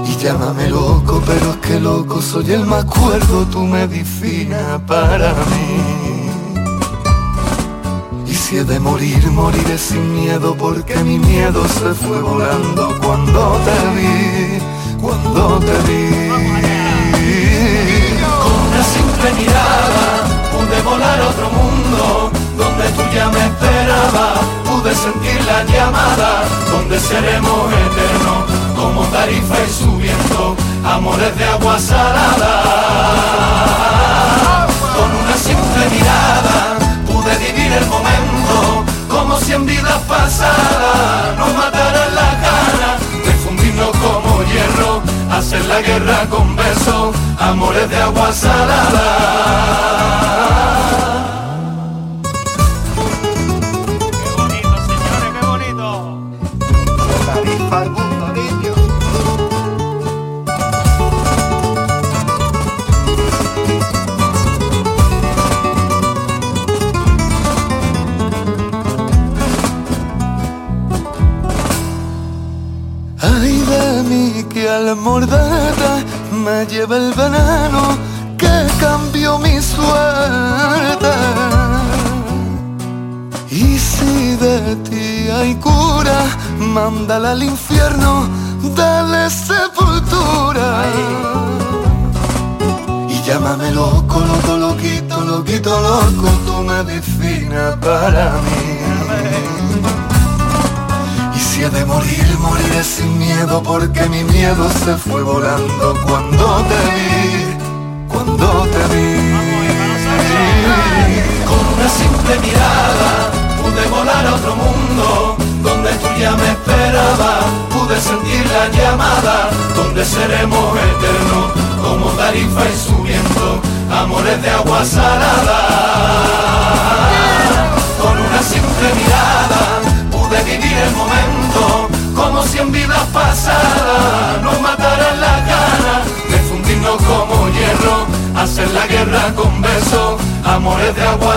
Y 0.07 0.17
llámame 0.23 0.69
loco, 0.69 1.23
pero 1.27 1.51
es 1.53 1.57
que 1.59 1.81
loco 1.81 2.21
soy 2.21 2.53
el 2.53 2.65
más 2.67 2.85
cuerdo, 2.85 3.45
tu 3.47 3.61
medicina 3.61 4.81
para 4.87 5.33
mí. 5.33 6.31
Y 8.27 8.35
si 8.35 8.59
he 8.59 8.65
de 8.65 8.79
morir, 8.79 9.31
moriré 9.31 9.79
sin 9.79 10.13
miedo, 10.15 10.55
porque 10.57 10.97
mi 11.03 11.19
miedo 11.19 11.67
se 11.69 11.95
fue 11.95 12.21
volando 12.21 12.97
cuando 13.03 13.59
te 13.67 13.79
vi, 13.97 14.59
cuando 15.01 15.59
te 15.61 15.93
vi. 15.93 16.56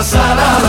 pasará. 0.00 0.59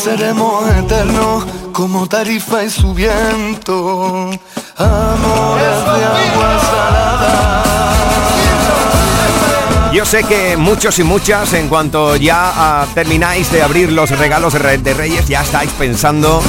seremos 0.00 0.66
eternos 0.76 1.44
como 1.72 2.08
tarifa 2.08 2.64
y 2.64 2.70
su 2.70 2.94
viento. 2.94 4.30
Amores 4.76 5.84
de 5.84 6.04
agua 6.04 6.60
salada. 6.60 7.62
Yo 9.92 10.06
sé 10.06 10.24
que 10.24 10.56
muchos 10.56 10.98
y 11.00 11.04
muchas, 11.04 11.52
en 11.52 11.68
cuanto 11.68 12.16
ya 12.16 12.50
ah, 12.54 12.86
termináis 12.94 13.52
de 13.52 13.62
abrir 13.62 13.92
los 13.92 14.08
regalos 14.10 14.54
de 14.54 14.94
Reyes, 14.94 15.28
ya 15.28 15.42
estáis 15.42 15.70
pensando 15.72 16.42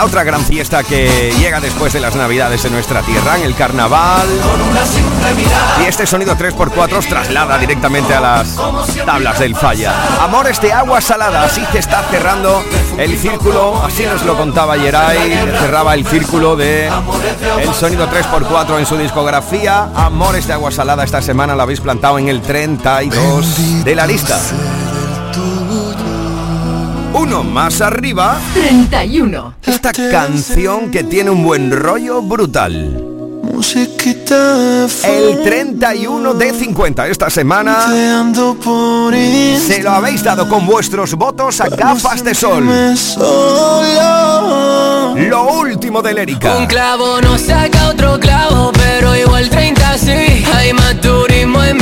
la 0.00 0.06
otra 0.06 0.24
gran 0.24 0.42
fiesta 0.42 0.82
que 0.82 1.30
llega 1.38 1.60
después 1.60 1.92
de 1.92 2.00
las 2.00 2.16
Navidades 2.16 2.64
en 2.64 2.72
nuestra 2.72 3.02
tierra, 3.02 3.36
en 3.36 3.42
el 3.42 3.54
Carnaval. 3.54 4.26
Y 5.82 5.88
este 5.88 6.06
sonido 6.06 6.34
3x4 6.36 6.96
os 6.96 7.06
traslada 7.06 7.58
directamente 7.58 8.14
a 8.14 8.20
las 8.20 8.56
tablas 9.04 9.38
del 9.38 9.54
falla. 9.54 9.92
Amores 10.22 10.58
de 10.62 10.72
agua 10.72 11.02
salada, 11.02 11.44
así 11.44 11.62
se 11.70 11.80
está 11.80 12.02
cerrando 12.04 12.64
el 12.96 13.18
círculo, 13.18 13.84
así 13.84 14.06
nos 14.06 14.24
lo 14.24 14.38
contaba 14.38 14.78
Yeray, 14.78 15.34
cerraba 15.60 15.92
el 15.92 16.06
círculo 16.06 16.56
de 16.56 16.90
el 17.58 17.74
sonido 17.74 18.08
3x4 18.08 18.78
en 18.78 18.86
su 18.86 18.96
discografía. 18.96 19.90
Amores 19.94 20.46
de 20.46 20.54
agua 20.54 20.70
salada 20.70 21.04
esta 21.04 21.20
semana 21.20 21.54
lo 21.54 21.60
habéis 21.60 21.82
plantado 21.82 22.18
en 22.18 22.30
el 22.30 22.40
32 22.40 23.84
de 23.84 23.94
la 23.94 24.06
lista. 24.06 24.38
Uno 27.12 27.42
más 27.42 27.80
arriba. 27.80 28.38
31. 28.54 29.54
Esta 29.66 29.92
canción 29.92 30.90
que 30.90 31.04
tiene 31.04 31.30
un 31.30 31.42
buen 31.44 31.70
rollo 31.70 32.22
brutal. 32.22 33.06
El 35.04 35.42
31 35.42 36.34
de 36.34 36.52
50 36.52 37.08
esta 37.08 37.28
semana 37.28 37.88
se 39.58 39.82
lo 39.82 39.90
habéis 39.90 40.22
dado 40.22 40.48
con 40.48 40.66
vuestros 40.66 41.14
votos 41.14 41.60
a 41.60 41.68
gafas 41.68 42.24
de 42.24 42.34
sol. 42.34 42.66
Lo 45.16 45.44
último 45.60 46.00
de 46.00 46.22
Erika. 46.22 46.56
Un 46.56 46.66
clavo 46.66 47.20
no 47.20 47.36
saca 47.36 47.88
otro 47.88 48.18
clavo, 48.18 48.72
pero 48.72 49.14
igual 49.14 49.50
30 49.50 49.98
sí. 49.98 50.44
Hay 50.54 50.72
más 50.72 50.98
turismo 51.00 51.62
en 51.62 51.79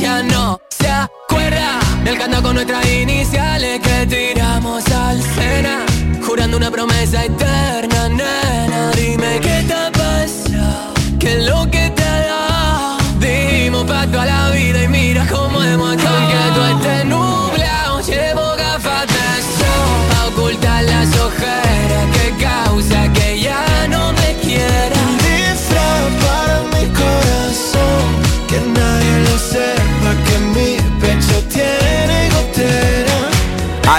Ya 0.00 0.20
no 0.24 0.60
se 0.68 0.88
acuerda 0.88 1.78
Del 2.02 2.18
canto 2.18 2.42
con 2.42 2.54
nuestras 2.54 2.84
iniciales 2.90 3.80
Que 3.80 4.06
tiramos 4.06 4.84
al 4.90 5.22
cena 5.22 5.86
Jurando 6.26 6.56
una 6.56 6.68
promesa 6.70 7.24
eterna, 7.24 7.67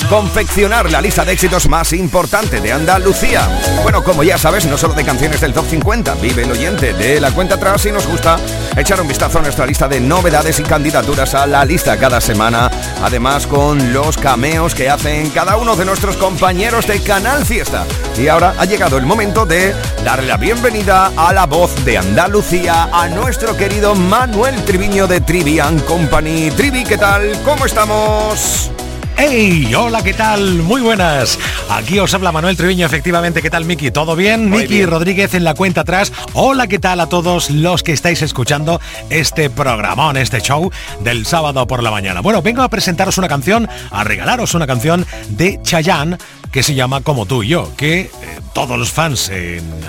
confeccionar 0.10 0.90
la 0.90 1.02
lista 1.02 1.26
de 1.26 1.34
éxitos 1.34 1.68
más 1.68 1.92
importante 1.92 2.62
de 2.62 2.72
Andalucía. 2.72 3.42
Bueno, 3.84 4.02
como 4.04 4.24
ya 4.24 4.38
sabes, 4.38 4.66
no 4.66 4.78
solo 4.78 4.94
de 4.94 5.04
canciones 5.04 5.42
del 5.42 5.54
top 5.54 5.66
50, 5.70 6.14
vive 6.16 6.46
oyente 6.54 6.94
de 6.94 7.20
la 7.20 7.32
cuenta 7.32 7.56
atrás 7.56 7.84
y 7.88 7.92
nos 7.92 8.06
gusta 8.06 8.38
echar 8.78 9.02
un 9.02 9.08
vistazo 9.08 9.40
a 9.40 9.42
nuestra 9.42 9.66
lista 9.66 9.88
de 9.88 10.00
novedades 10.00 10.60
y 10.60 10.64
candidaturas 10.64 11.34
a 11.34 11.48
la 11.48 11.66
lista 11.66 11.98
cada 11.98 12.22
semana, 12.22 12.70
además 13.02 13.48
con 13.48 13.92
los 13.92 14.18
cameos 14.18 14.76
que 14.76 14.88
hacen 14.88 15.32
cada 15.32 15.58
uno 15.58 15.76
de 15.76 15.86
nuestros 15.86 16.16
compañeros 16.16 16.86
de 16.86 17.02
Canal 17.02 17.44
Fiesta. 17.46 17.86
Y 18.18 18.28
ahora 18.28 18.54
ha 18.60 18.66
llegado 18.66 18.98
el 18.98 19.06
momento 19.06 19.48
de 19.48 19.74
darle 20.06 20.28
la 20.28 20.38
bienvenida 20.38 21.12
a 21.18 21.34
la 21.34 21.48
voz 21.48 21.74
de 21.86 21.98
Andalucía, 21.98 22.88
a 22.94 23.08
nuestro 23.08 23.58
querido 23.58 23.96
Manuel 23.96 24.64
Triviño 24.64 25.08
de 25.08 25.22
Trivian 25.22 25.80
Company. 25.80 26.52
Trivi, 26.52 26.84
¿qué 26.84 27.00
tal? 27.00 27.36
¿Cómo 27.44 27.66
estamos? 27.66 28.72
¡Hey! 29.18 29.74
Hola, 29.76 30.04
¿qué 30.04 30.14
tal? 30.14 30.64
Muy 30.64 30.82
buenas. 30.82 31.38
Aquí 31.70 32.00
os 32.00 32.14
habla 32.14 32.32
Manuel 32.32 32.58
Treviño, 32.58 32.86
efectivamente. 32.86 33.42
¿Qué 33.42 33.50
tal, 33.50 33.66
Miki? 33.66 33.92
¿Todo 33.92 34.16
bien? 34.16 34.50
Muy 34.50 34.64
Miki 34.64 34.76
bien. 34.76 34.90
Rodríguez 34.90 35.34
en 35.34 35.44
la 35.44 35.54
cuenta 35.54 35.82
atrás. 35.82 36.12
Hola, 36.34 36.68
¿qué 36.68 36.80
tal 36.80 37.00
a 37.00 37.08
todos 37.08 37.50
los 37.50 37.84
que 37.84 37.94
estáis 37.94 38.22
escuchando 38.22 38.82
este 39.10 39.50
programón, 39.50 40.18
este 40.18 40.42
show 40.42 40.72
del 41.02 41.26
sábado 41.26 41.66
por 41.68 41.84
la 41.84 41.92
mañana? 41.92 42.22
Bueno, 42.22 42.42
vengo 42.42 42.64
a 42.64 42.70
presentaros 42.70 43.18
una 43.18 43.28
canción, 43.28 43.70
a 43.92 44.04
regalaros 44.04 44.56
una 44.56 44.68
canción 44.68 45.06
de 45.30 45.60
Chayanne 45.62 46.18
que 46.52 46.64
se 46.64 46.76
llama 46.76 47.02
Como 47.02 47.26
tú 47.26 47.44
y 47.44 47.50
yo, 47.50 47.76
que 47.76 48.02
eh, 48.02 48.12
todos 48.54 48.78
los 48.78 48.92
fans 48.92 49.32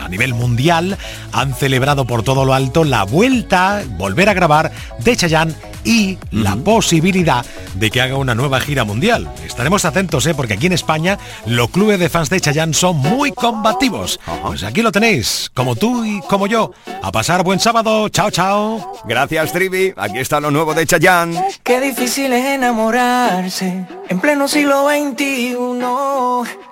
a 0.03 0.09
nivel 0.09 0.33
mundial 0.33 0.97
han 1.33 1.55
celebrado 1.55 2.07
por 2.07 2.23
todo 2.23 2.45
lo 2.45 2.55
alto 2.55 2.85
la 2.85 3.05
vuelta, 3.05 3.83
volver 3.99 4.29
a 4.29 4.35
grabar 4.35 4.73
de 5.01 5.17
Chayanne 5.17 5.55
y 5.85 6.19
la 6.31 6.57
posibilidad 6.57 7.45
de 7.75 7.91
que 7.91 8.01
haga 8.01 8.17
una 8.17 8.35
nueva 8.35 8.61
gira 8.61 8.85
mundial. 8.85 9.33
Estaremos 9.47 9.85
atentos, 9.85 10.27
¿eh? 10.27 10.35
porque 10.35 10.55
aquí 10.55 10.67
en 10.67 10.73
España 10.73 11.19
los 11.47 11.71
clubes 11.71 11.99
de 11.99 12.09
fans 12.09 12.31
de 12.31 12.41
Chayanne 12.41 12.75
son 12.75 12.97
muy 12.97 13.33
combativos. 13.33 14.19
Pues 14.43 14.65
aquí 14.65 14.83
lo 14.83 14.93
tenéis, 14.93 15.51
como 15.55 15.77
tú 15.77 16.05
y 16.05 16.21
como 16.23 16.47
yo. 16.47 16.73
A 17.03 17.13
pasar 17.13 17.43
buen 17.45 17.61
sábado. 17.61 18.09
Chao, 18.09 18.31
chao. 18.31 18.95
Gracias, 19.05 19.53
Trivi. 19.53 19.93
Aquí 19.97 20.19
está 20.19 20.41
lo 20.41 20.51
nuevo 20.51 20.75
de 20.75 20.87
Chayanne. 20.87 21.41
Qué 21.63 21.81
difícil 21.81 22.33
es 22.33 22.45
enamorarse 22.47 23.87
en 24.09 24.21
pleno 24.21 24.49
siglo 24.49 24.89
XXI, 24.89 25.57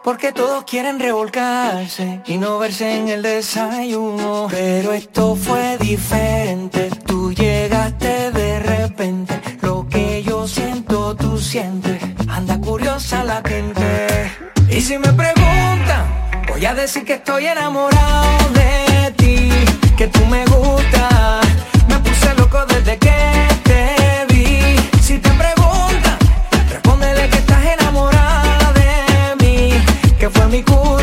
porque 0.05 0.33
todos 0.33 0.64
quieren 0.64 0.98
revolcarse 0.98 2.20
y 2.27 2.38
no 2.38 2.59
verse 2.59 2.98
en 2.98 3.09
el 3.09 3.22
desayuno. 3.22 4.48
Pero 4.51 4.92
esto 4.92 5.37
fue 5.37 5.79
diferente, 5.79 6.90
tú 7.07 7.33
llegaste 7.33 8.31
de 8.33 8.51
repente, 8.76 9.40
lo 9.62 9.87
que 9.88 10.22
yo 10.22 10.48
siento 10.48 11.14
tú 11.14 11.38
sientes, 11.38 12.00
anda 12.28 12.58
curiosa 12.58 13.22
la 13.24 13.42
gente. 13.44 14.30
Y 14.68 14.80
si 14.80 14.96
me 14.98 15.12
preguntan, 15.12 16.04
voy 16.48 16.64
a 16.64 16.74
decir 16.74 17.04
que 17.04 17.14
estoy 17.14 17.46
enamorado 17.46 18.38
de 18.61 19.12
ti, 19.20 19.50
que 19.96 20.06
tú 20.08 20.24
me 20.26 20.44
gustas, 20.46 21.46
me 21.88 21.98
puse 21.98 22.35
loco 22.37 22.64
desde 22.66 22.98
que 22.98 23.18
te 23.68 24.26
vi. 24.30 24.76
Si 25.02 25.18
te 25.18 25.30
preguntan, 25.42 26.18
respóndele 26.70 27.28
que 27.28 27.38
estás 27.38 27.64
enamorada 27.76 28.72
de 28.82 29.44
mí, 29.44 29.72
que 30.18 30.30
fue 30.30 30.46
mi 30.46 30.62
culpa 30.62 31.01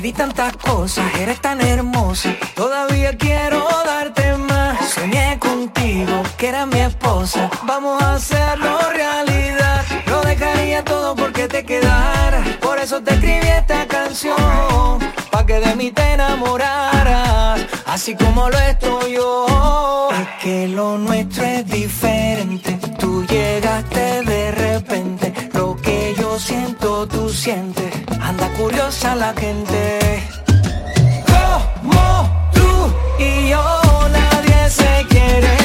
Di 0.00 0.12
tantas 0.12 0.56
cosas, 0.56 1.04
eres 1.18 1.40
tan 1.40 1.60
hermosa, 1.60 2.30
todavía 2.54 3.16
quiero 3.18 3.66
darte 3.84 4.36
más. 4.36 4.90
Soñé 4.90 5.36
contigo, 5.40 6.22
que 6.36 6.48
eras 6.50 6.68
mi 6.68 6.78
esposa, 6.78 7.50
vamos 7.64 8.00
a 8.00 8.14
hacerlo 8.14 8.78
realidad. 8.92 9.84
Lo 10.06 10.22
dejaría 10.22 10.84
todo 10.84 11.16
porque 11.16 11.48
te 11.48 11.64
quedara, 11.64 12.44
por 12.60 12.78
eso 12.78 13.02
te 13.02 13.14
escribí 13.14 13.48
esta 13.48 13.88
canción, 13.88 15.00
pa' 15.32 15.44
que 15.44 15.58
de 15.58 15.74
mí 15.74 15.90
te 15.90 16.12
enamoraras, 16.12 17.60
así 17.84 18.14
como 18.14 18.48
lo 18.48 18.58
estoy 18.58 19.14
yo. 19.14 20.08
Es 20.12 20.44
que 20.44 20.68
lo 20.68 20.96
nuestro 20.96 21.44
es 21.44 21.66
diferente, 21.66 22.78
tú 23.00 23.26
llegaste 23.26 24.22
de 24.22 24.52
repente, 24.52 25.17
siento 26.38 27.06
tú 27.08 27.28
sientes, 27.30 27.92
anda 28.20 28.48
curiosa 28.56 29.16
la 29.16 29.32
gente. 29.34 30.22
Como 31.26 32.50
tú 32.52 32.94
y 33.18 33.48
yo, 33.48 34.08
nadie 34.12 34.70
se 34.70 35.06
quiere, 35.08 35.57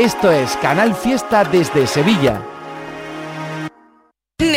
Esto 0.00 0.32
es 0.32 0.56
Canal 0.62 0.94
Fiesta 0.94 1.44
desde 1.44 1.86
Sevilla. 1.86 2.40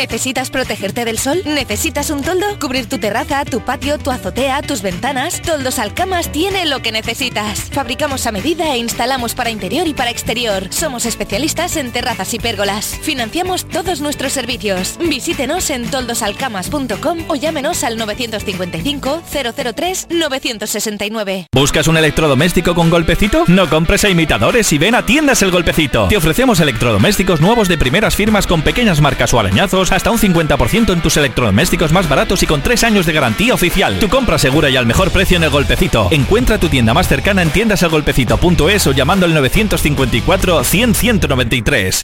¿Necesitas 0.04 0.50
protegerte 0.50 1.06
del 1.06 1.18
sol? 1.18 1.40
¿Necesitas 1.46 2.10
un 2.10 2.20
toldo? 2.20 2.44
¿Cubrir 2.60 2.86
tu 2.90 2.98
terraza, 2.98 3.42
tu 3.46 3.60
patio, 3.60 3.96
tu 3.96 4.10
azotea, 4.10 4.60
tus 4.60 4.82
ventanas? 4.82 5.40
Toldos 5.40 5.78
Alcamas 5.78 6.30
tiene 6.30 6.66
lo 6.66 6.82
que 6.82 6.92
necesitas. 6.92 7.70
Fabricamos 7.72 8.26
a 8.26 8.30
medida 8.30 8.74
e 8.74 8.76
instalamos 8.76 9.34
para 9.34 9.48
interior 9.48 9.88
y 9.88 9.94
para 9.94 10.10
exterior. 10.10 10.66
Somos 10.68 11.06
especialistas 11.06 11.78
en 11.78 11.90
terrazas 11.90 12.34
y 12.34 12.38
pérgolas. 12.38 12.98
Financiamos 13.00 13.66
todos 13.66 14.02
nuestros 14.02 14.34
servicios. 14.34 14.98
Visítenos 14.98 15.70
en 15.70 15.90
toldosalcamas.com 15.90 17.24
o 17.28 17.34
llámenos 17.34 17.82
al 17.82 17.96
955 17.96 19.22
003 19.64 20.08
969. 20.10 21.46
¿Buscas 21.50 21.88
un 21.88 21.96
electrodoméstico 21.96 22.74
con 22.74 22.90
golpecito? 22.90 23.44
No 23.46 23.70
compres 23.70 24.04
a 24.04 24.10
imitadores 24.10 24.70
y 24.74 24.76
ven 24.76 24.96
a 24.96 25.06
Tiendas 25.06 25.40
El 25.40 25.50
Golpecito. 25.50 26.08
Te 26.08 26.18
ofrecemos 26.18 26.60
electrodomésticos 26.60 27.40
nuevos 27.40 27.68
de 27.68 27.78
primeras 27.78 28.14
firmas 28.14 28.46
con 28.46 28.60
pequeñas 28.60 29.00
marcas 29.00 29.32
o 29.32 29.40
arañazos, 29.40 29.93
hasta 29.96 30.10
un 30.10 30.18
50% 30.18 30.92
en 30.92 31.00
tus 31.00 31.16
electrodomésticos 31.16 31.92
más 31.92 32.08
baratos 32.08 32.42
y 32.42 32.46
con 32.46 32.62
3 32.62 32.84
años 32.84 33.06
de 33.06 33.12
garantía 33.12 33.54
oficial. 33.54 33.98
Tu 33.98 34.08
compra 34.08 34.38
segura 34.38 34.70
y 34.70 34.76
al 34.76 34.86
mejor 34.86 35.10
precio 35.10 35.36
en 35.36 35.44
El 35.44 35.50
Golpecito. 35.50 36.08
Encuentra 36.10 36.58
tu 36.58 36.68
tienda 36.68 36.94
más 36.94 37.08
cercana 37.08 37.42
en 37.42 37.50
tiendaselgolpecito.es 37.50 38.86
o 38.86 38.92
llamando 38.92 39.26
al 39.26 39.34
954 39.34 40.64
100 40.64 40.94
193. 40.94 42.02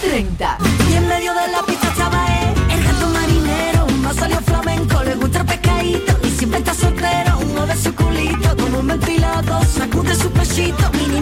Treinta. 0.00 0.58
Y 0.90 0.94
en 0.94 1.08
medio 1.08 1.32
de 1.32 1.52
la 1.52 1.62
pista 1.62 1.88
estaba 1.88 2.26
el 2.70 2.84
gato 2.84 3.08
marinero, 3.08 3.86
salió 4.18 4.40
flamenco, 4.40 5.02
le 5.04 5.14
gusta 5.14 5.40
el 5.40 5.46
pescadito 5.46 6.18
y 6.24 6.30
siempre 6.30 6.58
está 6.58 6.72
culito, 7.92 8.56
con 8.56 8.74
un 8.74 8.86
ventilado, 8.86 9.64
sacude 9.64 10.14
su 10.14 10.30
pechito, 10.30 10.90
mini 10.92 11.20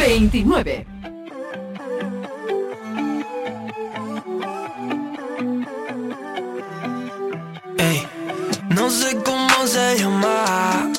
29. 0.00 0.86
Ey, 7.76 8.06
no 8.70 8.90
sé 8.90 9.16
cómo 9.22 9.66
se 9.66 9.98
llama. 9.98 10.90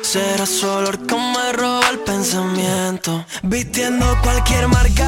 Será 0.00 0.46
su 0.46 0.68
olor 0.68 0.96
que 1.06 1.16
me 1.16 1.90
el 1.90 1.98
pensamiento. 2.06 3.24
Vistiendo 3.42 4.06
cualquier 4.22 4.68
marca, 4.68 5.05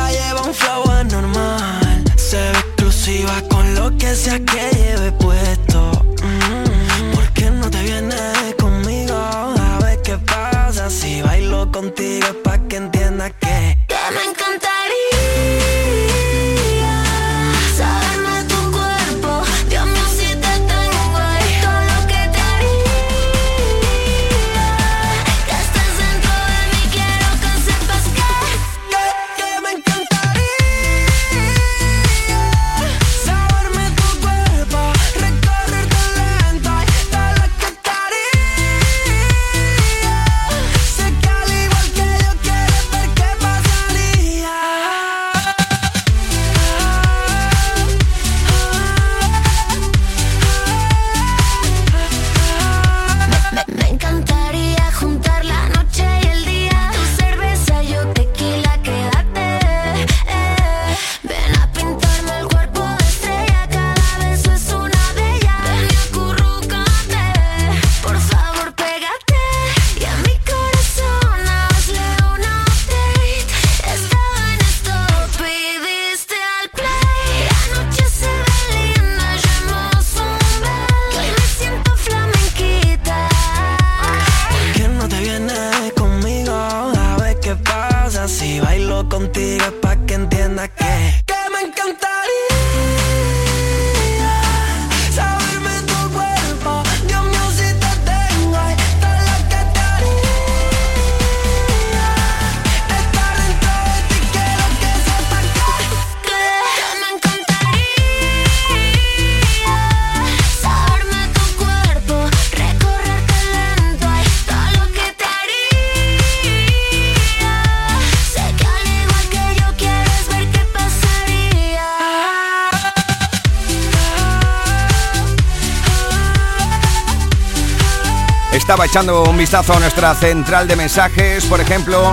Estaba 128.68 128.84
echando 128.84 129.22
un 129.22 129.38
vistazo 129.38 129.72
a 129.72 129.80
nuestra 129.80 130.14
central 130.14 130.68
de 130.68 130.76
mensajes, 130.76 131.46
por 131.46 131.58
ejemplo, 131.58 132.12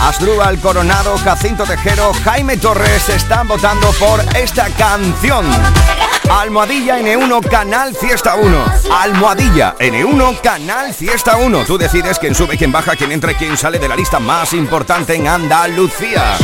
Asdrúbal 0.00 0.58
Coronado, 0.58 1.18
Jacinto 1.18 1.64
Tejero, 1.64 2.14
Jaime 2.24 2.56
Torres 2.56 3.10
están 3.10 3.46
votando 3.46 3.92
por 3.98 4.18
esta 4.34 4.70
canción. 4.70 5.44
Almohadilla 6.30 6.98
N1 7.00 7.46
Canal 7.50 7.94
Fiesta 7.94 8.36
1. 8.36 8.64
Almohadilla 8.90 9.76
N1 9.78 10.40
Canal 10.40 10.94
Fiesta 10.94 11.36
1. 11.36 11.64
Tú 11.66 11.76
decides 11.76 12.18
quién 12.18 12.34
sube, 12.34 12.56
quién 12.56 12.72
baja, 12.72 12.96
quién 12.96 13.12
entra 13.12 13.36
quién 13.36 13.58
sale 13.58 13.78
de 13.78 13.88
la 13.88 13.94
lista 13.94 14.18
más 14.18 14.54
importante 14.54 15.14
en 15.14 15.28
Andalucía. 15.28 16.34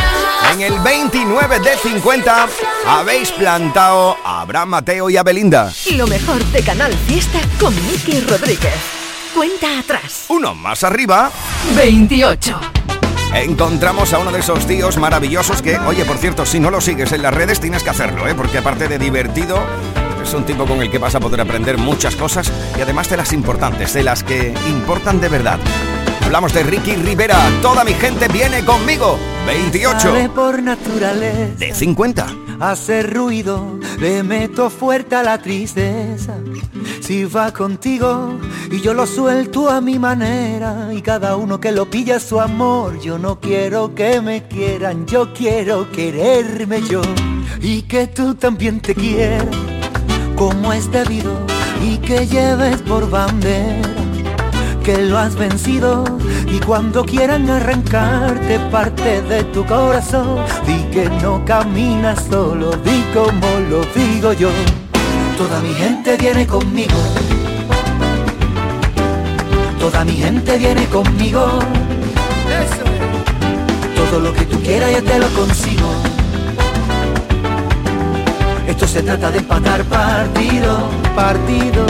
En 0.52 0.60
el 0.60 0.78
29 0.80 1.60
de 1.60 1.78
50 1.78 2.46
habéis 2.86 3.32
plantado 3.32 4.18
a 4.22 4.42
Abraham 4.42 4.68
Mateo 4.68 5.08
y 5.08 5.16
a 5.16 5.22
Belinda. 5.22 5.72
Lo 5.92 6.06
mejor 6.06 6.44
de 6.44 6.62
Canal 6.62 6.92
Fiesta 7.08 7.40
con 7.58 7.74
Miki 7.86 8.20
Rodríguez. 8.20 8.95
Cuenta 9.36 9.80
atrás. 9.80 10.24
Uno 10.30 10.54
más 10.54 10.82
arriba. 10.82 11.30
28. 11.76 12.58
Encontramos 13.34 14.14
a 14.14 14.18
uno 14.18 14.32
de 14.32 14.40
esos 14.40 14.66
tíos 14.66 14.96
maravillosos 14.96 15.60
que, 15.60 15.76
oye, 15.76 16.06
por 16.06 16.16
cierto, 16.16 16.46
si 16.46 16.58
no 16.58 16.70
lo 16.70 16.80
sigues 16.80 17.12
en 17.12 17.20
las 17.20 17.34
redes 17.34 17.60
tienes 17.60 17.82
que 17.82 17.90
hacerlo, 17.90 18.26
¿eh? 18.26 18.34
porque 18.34 18.56
aparte 18.56 18.88
de 18.88 18.98
divertido, 18.98 19.58
es 20.22 20.32
un 20.32 20.46
tipo 20.46 20.64
con 20.64 20.80
el 20.80 20.90
que 20.90 20.96
vas 20.96 21.16
a 21.16 21.20
poder 21.20 21.42
aprender 21.42 21.76
muchas 21.76 22.16
cosas 22.16 22.50
y 22.78 22.80
además 22.80 23.10
de 23.10 23.18
las 23.18 23.34
importantes, 23.34 23.92
de 23.92 24.04
las 24.04 24.24
que 24.24 24.54
importan 24.68 25.20
de 25.20 25.28
verdad. 25.28 25.58
Hablamos 26.22 26.54
de 26.54 26.62
Ricky 26.62 26.96
Rivera, 26.96 27.38
toda 27.60 27.84
mi 27.84 27.92
gente 27.92 28.28
viene 28.28 28.64
conmigo. 28.64 29.18
28. 29.46 30.00
Sale 30.00 30.28
por 30.30 30.62
naturaleza. 30.62 31.58
De 31.58 31.74
50. 31.74 32.45
Hace 32.60 33.02
ruido, 33.02 33.78
le 33.98 34.22
meto 34.22 34.70
fuerte 34.70 35.14
a 35.14 35.22
la 35.22 35.38
tristeza. 35.38 36.36
Si 37.00 37.24
va 37.24 37.52
contigo 37.52 38.38
y 38.70 38.80
yo 38.80 38.94
lo 38.94 39.06
suelto 39.06 39.68
a 39.68 39.80
mi 39.80 39.98
manera 39.98 40.88
y 40.92 41.02
cada 41.02 41.36
uno 41.36 41.60
que 41.60 41.70
lo 41.72 41.90
pilla 41.90 42.18
su 42.18 42.40
amor. 42.40 42.98
Yo 43.00 43.18
no 43.18 43.40
quiero 43.40 43.94
que 43.94 44.20
me 44.20 44.48
quieran, 44.48 45.06
yo 45.06 45.32
quiero 45.34 45.90
quererme 45.90 46.82
yo 46.82 47.02
y 47.60 47.82
que 47.82 48.06
tú 48.06 48.34
también 48.34 48.80
te 48.80 48.94
quieras 48.94 49.46
como 50.36 50.72
es 50.72 50.90
debido 50.90 51.32
y 51.82 51.96
que 51.98 52.26
lleves 52.26 52.82
por 52.82 53.08
bandera 53.08 54.05
que 54.86 54.98
lo 54.98 55.18
has 55.18 55.34
vencido 55.34 56.04
y 56.46 56.60
cuando 56.60 57.04
quieran 57.04 57.50
arrancarte 57.50 58.60
parte 58.70 59.20
de 59.22 59.42
tu 59.42 59.66
corazón, 59.66 60.44
di 60.64 60.80
que 60.92 61.10
no 61.20 61.44
caminas 61.44 62.24
solo, 62.30 62.70
di 62.70 63.02
como 63.12 63.48
lo 63.68 63.80
digo 63.96 64.32
yo. 64.34 64.48
Toda 65.36 65.60
mi 65.60 65.74
gente 65.74 66.16
viene 66.16 66.46
conmigo. 66.46 66.94
Toda 69.80 70.04
mi 70.04 70.12
gente 70.12 70.56
viene 70.56 70.86
conmigo. 70.86 71.58
Todo 73.96 74.20
lo 74.20 74.32
que 74.32 74.42
tú 74.42 74.62
quieras 74.62 74.92
yo 74.92 75.02
te 75.02 75.18
lo 75.18 75.26
consigo. 75.30 75.90
Esto 78.68 78.86
se 78.86 79.02
trata 79.02 79.32
de 79.32 79.38
empatar 79.38 79.82
partido, 79.86 80.88
partido. 81.16 81.86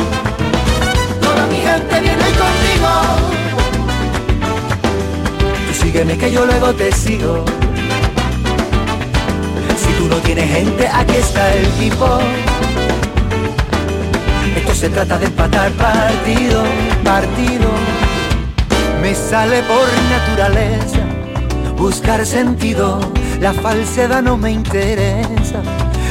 Sígueme 5.86 6.18
que 6.18 6.32
yo 6.32 6.44
luego 6.44 6.74
te 6.74 6.90
sigo. 6.90 7.44
Si 9.82 9.92
tú 9.98 10.08
no 10.08 10.16
tienes 10.16 10.50
gente, 10.50 10.88
aquí 10.88 11.14
está 11.14 11.54
el 11.54 11.68
tipo. 11.78 12.18
Esto 14.56 14.74
se 14.74 14.88
trata 14.88 15.16
de 15.16 15.26
empatar 15.26 15.70
partido, 15.72 16.64
partido. 17.04 17.68
Me 19.00 19.14
sale 19.14 19.62
por 19.62 19.86
naturaleza 20.10 21.02
buscar 21.76 22.26
sentido. 22.26 22.98
La 23.40 23.52
falsedad 23.52 24.22
no 24.24 24.36
me 24.36 24.50
interesa, 24.50 25.60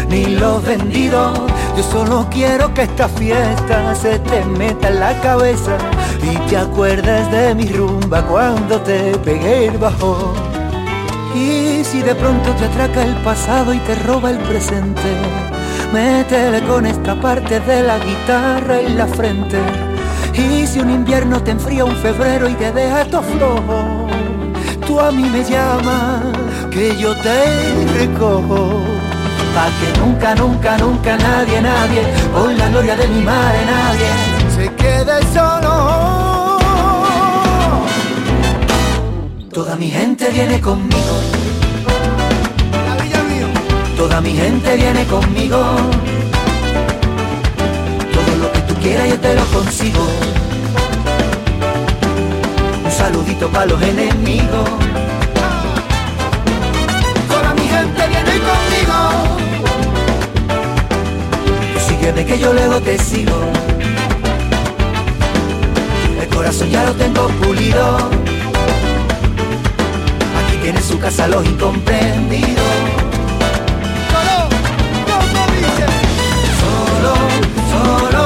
ni 0.08 0.38
lo 0.38 0.62
vendido. 0.62 1.34
Yo 1.76 1.84
solo 1.84 2.28
quiero 2.32 2.74
que 2.74 2.84
esta 2.84 3.10
fiesta 3.10 3.94
se 3.96 4.18
te 4.20 4.46
meta 4.46 4.88
en 4.88 5.00
la 5.02 5.14
cabeza 5.22 5.78
y 6.24 6.38
te 6.50 6.56
acuerdes 6.56 7.30
de 7.32 7.54
mi 7.54 7.68
rumba 7.68 8.22
cuando 8.22 8.80
te 8.80 9.18
pegué 9.18 9.68
el 9.68 9.78
bajón. 9.78 10.34
Y 11.36 11.84
si 11.84 12.02
de 12.02 12.16
pronto 12.16 12.52
te 12.52 12.66
atraca 12.66 13.04
el 13.04 13.16
pasado 13.24 13.74
y 13.74 13.80
te 13.80 13.96
roba 13.96 14.30
el 14.30 14.38
presente, 14.38 15.02
métele 15.92 16.62
con 16.62 16.86
esta 16.86 17.14
parte 17.20 17.60
de 17.60 17.84
la 17.84 18.00
guitarra 18.00 18.80
en 18.80 18.98
la 18.98 19.08
frente. 19.08 19.60
Y 20.34 20.66
si 20.66 20.80
un 20.80 20.90
invierno 20.90 21.44
te 21.44 21.52
enfría 21.52 21.84
un 21.84 21.96
febrero 21.98 22.48
y 22.48 22.54
te 22.54 22.72
deja 22.72 23.02
esto 23.02 23.22
flojo, 23.22 24.08
tú 24.88 24.98
a 24.98 25.12
mí 25.12 25.24
me 25.24 25.44
llamas, 25.44 26.24
que 26.72 26.96
yo 26.96 27.14
te 27.18 27.86
recojo. 28.00 28.95
Pa' 29.56 29.72
que 29.80 30.00
nunca, 30.02 30.36
nunca, 30.36 30.78
nunca 30.78 31.16
nadie, 31.16 31.62
nadie, 31.62 32.02
por 32.34 32.52
la 32.52 32.68
gloria 32.68 32.98
de 32.98 33.08
mi 33.08 33.22
madre, 33.22 33.60
nadie, 33.66 34.10
se 34.54 34.66
quede 34.76 35.18
solo. 35.34 36.60
Toda 39.54 39.78
mi 39.78 39.90
gente 39.90 40.30
viene 40.32 40.60
conmigo. 40.60 41.16
Toda 43.96 44.20
mi 44.20 44.34
gente 44.36 44.76
viene 44.76 45.06
conmigo. 45.06 45.58
Todo 48.16 48.32
lo 48.42 48.52
que 48.52 48.60
tú 48.68 48.74
quieras 48.82 49.08
yo 49.08 49.20
te 49.22 49.36
lo 49.36 49.46
consigo. 49.46 50.06
Un 52.84 52.92
saludito 52.92 53.48
para 53.50 53.68
los 53.68 53.82
enemigos. 53.82 54.70
Sígueme 62.06 62.26
que 62.26 62.38
yo 62.38 62.54
luego 62.54 62.80
te 62.82 63.00
sigo. 63.00 63.36
El 66.22 66.28
corazón 66.28 66.70
ya 66.70 66.84
lo 66.84 66.94
tengo 66.94 67.28
pulido. 67.42 67.98
Aquí 70.40 70.58
tiene 70.62 70.82
su 70.82 71.00
casa 71.00 71.28
los 71.28 71.44
incomprendidos. 71.46 72.74
Solo, 76.62 77.14
solo, 77.74 78.24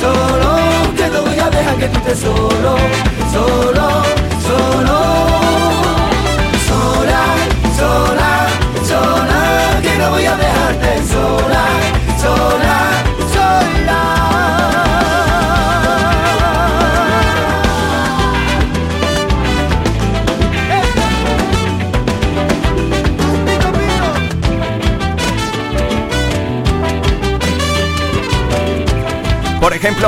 solo, 0.00 0.94
que 0.94 1.08
no 1.08 1.22
voy 1.22 1.38
a 1.38 1.48
dejar 1.48 1.76
que 1.76 1.88
tú 1.88 2.00
solo, 2.20 2.43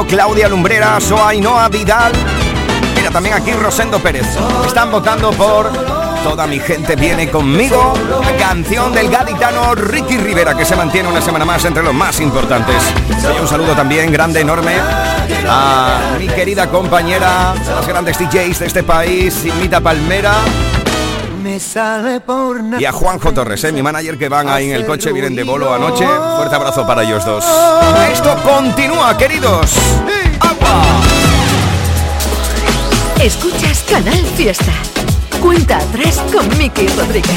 Claudia 0.04 0.48
Lumbreras 0.48 1.10
o 1.12 1.24
Ainhoa 1.24 1.68
Vidal. 1.68 2.12
Mira, 2.96 3.10
también 3.10 3.36
aquí 3.36 3.52
Rosendo 3.52 3.98
Pérez. 4.00 4.26
Están 4.66 4.90
votando 4.90 5.30
por 5.30 5.70
Toda 6.26 6.48
mi 6.48 6.58
gente 6.58 6.96
viene 6.96 7.30
conmigo. 7.30 7.94
Canción 8.36 8.92
del 8.92 9.08
gaditano 9.08 9.76
Ricky 9.76 10.16
Rivera, 10.16 10.56
que 10.56 10.64
se 10.64 10.74
mantiene 10.74 11.08
una 11.08 11.20
semana 11.22 11.44
más 11.44 11.64
entre 11.64 11.84
los 11.84 11.94
más 11.94 12.18
importantes. 12.20 12.82
Y 13.08 13.40
un 13.40 13.46
saludo 13.46 13.76
también 13.76 14.10
grande, 14.10 14.40
enorme 14.40 14.72
a 15.48 16.16
mi 16.18 16.26
querida 16.26 16.68
compañera, 16.68 17.54
de 17.64 17.74
los 17.76 17.86
grandes 17.86 18.18
DJs 18.18 18.58
de 18.58 18.66
este 18.66 18.82
país, 18.82 19.44
Imita 19.44 19.80
Palmera. 19.80 20.34
Me 21.46 21.60
sale 21.60 22.18
por 22.18 22.60
Y 22.76 22.84
a 22.86 22.90
Juanjo 22.90 23.32
Torres, 23.32 23.62
¿eh? 23.62 23.70
mi 23.70 23.80
manager 23.80 24.18
que 24.18 24.28
van 24.28 24.48
ahí 24.48 24.68
en 24.68 24.74
el 24.74 24.84
coche, 24.84 25.12
vienen 25.12 25.36
de 25.36 25.44
bolo 25.44 25.72
anoche. 25.72 26.04
Fuerte 26.04 26.56
abrazo 26.56 26.84
para 26.84 27.04
ellos 27.04 27.24
dos. 27.24 27.44
Esto 28.10 28.36
continúa, 28.42 29.16
queridos. 29.16 29.72
Escuchas 33.20 33.84
Canal 33.88 34.26
Fiesta. 34.36 34.72
Cuenta 35.40 35.76
atrás 35.76 36.20
con 36.32 36.48
Miki 36.58 36.88
Rodríguez. 36.88 37.30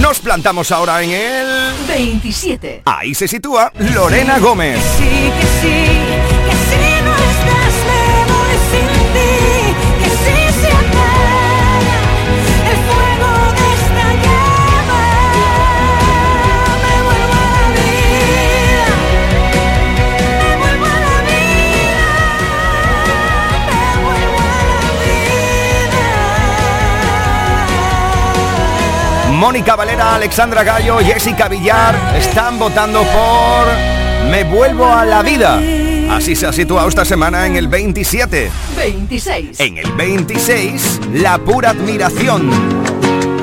Nos 0.00 0.18
plantamos 0.20 0.72
ahora 0.72 1.02
en 1.02 1.10
el 1.10 1.74
27. 1.88 2.84
Ahí 2.86 3.14
se 3.14 3.28
sitúa 3.28 3.70
Lorena 3.94 4.38
Gómez. 4.38 4.80
Sí, 4.96 5.30
que 5.38 5.46
sí, 5.60 6.09
Mónica 29.40 29.74
Valera, 29.74 30.16
Alexandra 30.16 30.62
Gallo, 30.62 30.98
Jessica 30.98 31.48
Villar 31.48 31.94
están 32.14 32.58
votando 32.58 33.00
por 33.04 34.30
Me 34.30 34.44
vuelvo 34.44 34.84
a 34.84 35.06
la 35.06 35.22
vida. 35.22 35.58
Así 36.10 36.36
se 36.36 36.46
ha 36.46 36.52
situado 36.52 36.86
esta 36.86 37.06
semana 37.06 37.46
en 37.46 37.56
el 37.56 37.66
27. 37.66 38.50
26. 38.76 39.60
En 39.60 39.78
el 39.78 39.92
26, 39.92 41.00
La 41.14 41.38
pura 41.38 41.70
admiración. 41.70 42.50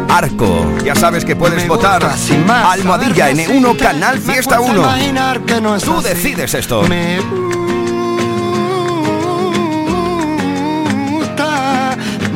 Arco, 0.07 0.67
ya 0.85 0.93
sabes 0.93 1.25
que 1.25 1.35
puedes 1.35 1.67
votar 1.67 2.07
Almohadilla 2.47 3.31
N1 3.31 3.77
Canal 3.77 4.19
Fiesta 4.19 4.61
1. 4.61 5.79
Tú 5.79 5.99
decides 6.03 6.53
esto. 6.53 6.83
Me 6.83 7.17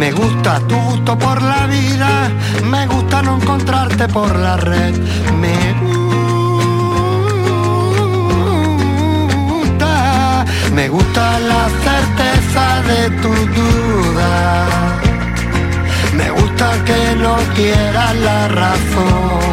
gusta 0.09 0.59
tu 0.67 0.75
gusto 0.75 1.15
por 1.15 1.39
la 1.43 1.67
vida, 1.67 2.31
me 2.63 2.87
gusta 2.87 3.21
no 3.21 3.35
encontrarte 3.35 4.07
por 4.07 4.35
la 4.35 4.57
red. 4.57 4.95
Me 5.39 5.73
gusta, 9.61 10.43
me 10.73 10.89
gusta 10.89 11.39
la 11.39 11.69
certeza 11.85 12.81
de 12.89 13.11
tu 13.21 13.29
duda. 13.29 14.65
Me 16.17 16.31
gusta 16.31 16.71
que 16.83 17.15
no 17.17 17.35
quieras 17.55 18.15
la 18.15 18.47
razón. 18.47 19.51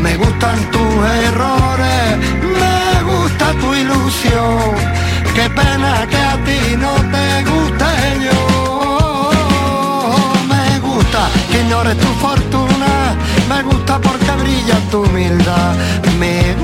Me 0.00 0.16
gustan 0.16 0.58
tus 0.70 0.94
errores, 1.26 2.18
me 2.60 3.02
gusta 3.10 3.46
tu 3.60 3.74
ilusión. 3.74 5.05
Qué 5.36 5.46
pena 5.50 6.06
que 6.08 6.16
a 6.16 6.34
ti 6.46 6.60
no 6.78 6.94
te 7.12 7.44
guste 7.50 7.90
yo. 8.24 8.40
Me 10.48 10.64
gusta 10.80 11.28
que 11.50 11.58
ignores 11.60 11.98
tu 11.98 12.10
fortuna, 12.24 13.14
me 13.46 13.62
gusta 13.62 13.98
porque 14.00 14.30
brilla 14.42 14.78
tu 14.90 15.02
humildad. 15.02 15.74
Me 16.18 16.54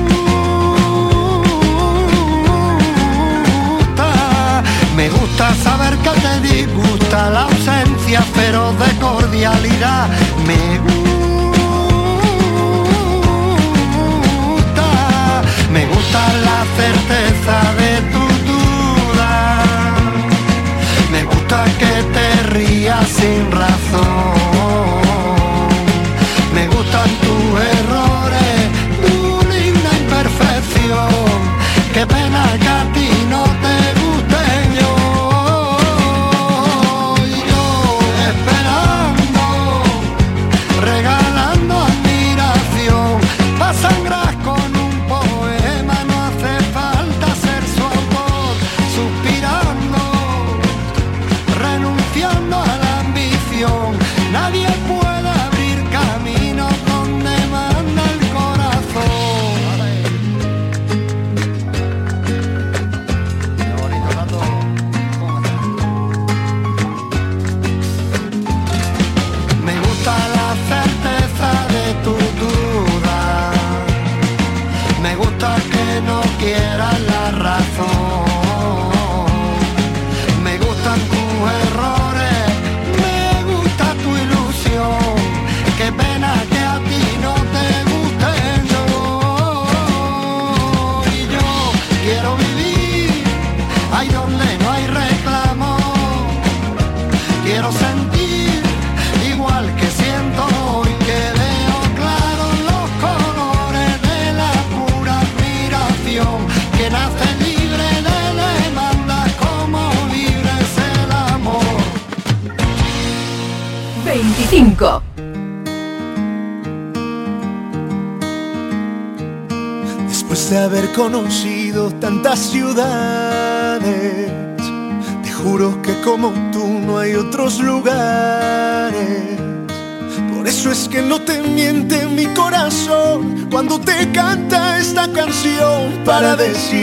gusta, 3.85 4.09
me 4.97 5.11
gusta 5.11 5.55
saber 5.67 5.95
que 5.99 6.13
te 6.25 6.41
disgusta 6.41 7.29
la 7.29 7.43
ausencia 7.43 8.23
feroz 8.23 8.75
de 8.79 8.91
cordialidad. 8.99 10.09
Me 10.47 10.79
gusta, 10.79 11.03
me 15.71 15.85
gusta 15.93 16.21
la 16.47 16.65
certeza 16.81 17.57
de 17.81 17.91
tu 18.13 18.22
sin 23.23 23.51
razón. 23.53 24.03
Me 26.55 26.67
gustan 26.67 27.09
tus 27.25 27.61
errores, 27.79 28.02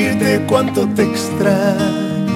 decirte 0.09 0.45
cuánto 0.47 0.87
te 0.89 1.03
extraño. 1.03 2.29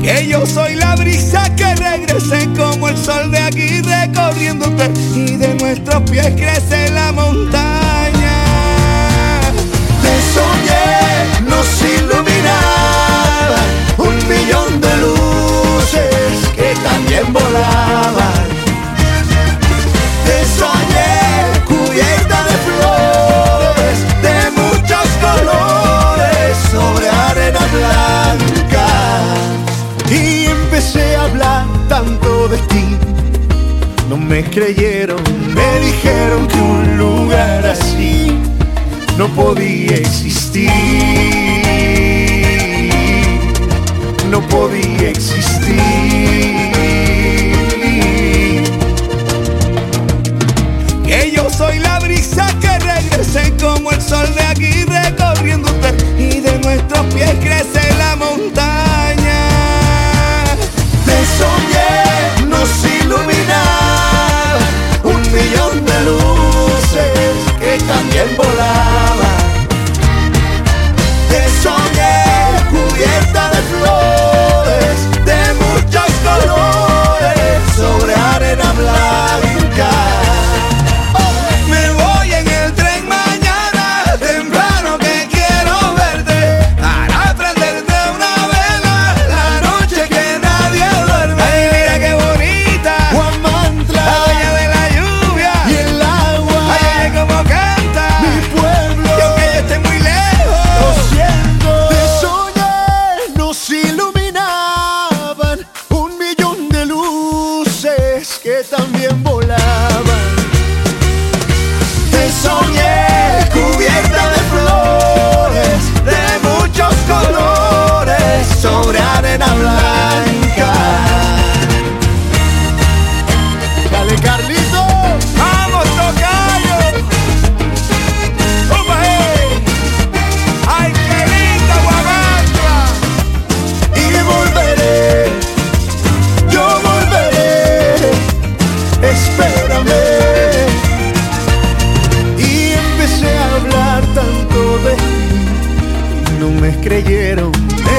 Que 0.00 0.26
yo 0.28 0.46
soy 0.46 0.74
la 0.76 0.94
brisa 0.96 1.42
que 1.56 1.74
regrese 1.74 2.48
como 2.56 2.88
el 2.88 2.96
sol 2.96 3.30
de 3.30 3.38
aquí 3.38 3.80
recorriéndote 3.82 4.90
y 5.14 5.36
de 5.36 5.54
nuestros 5.56 6.02
pies 6.10 6.34
crece 6.36 6.90
la 6.90 7.12
montaña. 7.12 8.40
Te 10.02 10.14
soñé, 10.34 11.48
nos 11.48 11.66
iluminaba 11.82 13.60
un 13.98 14.16
millón 14.28 14.80
de 14.80 14.96
luces 14.98 16.48
que 16.54 16.74
también 16.82 17.32
volaban. 17.32 18.17
No 34.08 34.16
me 34.16 34.42
creyeron, 34.42 35.22
me 35.54 35.80
dijeron 35.86 36.48
que 36.48 36.60
un 36.60 36.96
lugar 36.96 37.66
así 37.66 38.32
no 39.18 39.28
podía 39.28 39.96
existir. 39.96 40.70
No 44.30 44.40
podía 44.48 45.10
existir. 45.10 45.76
Que 51.04 51.32
yo 51.34 51.50
soy 51.50 51.78
la 51.80 51.98
brisa 51.98 52.46
que 52.60 52.78
regrese 52.78 53.52
como 53.60 53.90
el 53.90 54.00
sol 54.00 54.26
de 54.34 54.42
aquí 54.42 54.84
recorriéndote 54.84 55.94
y 56.18 56.40
de 56.40 56.58
nuestros 56.60 57.04
pies 57.14 57.34
crece 57.40 57.87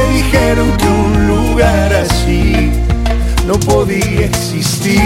dijeron 0.10 0.76
que 0.78 0.88
un 0.88 1.28
lugar 1.28 1.94
así 1.94 2.72
no 3.46 3.60
podía 3.60 4.26
existir. 4.26 5.00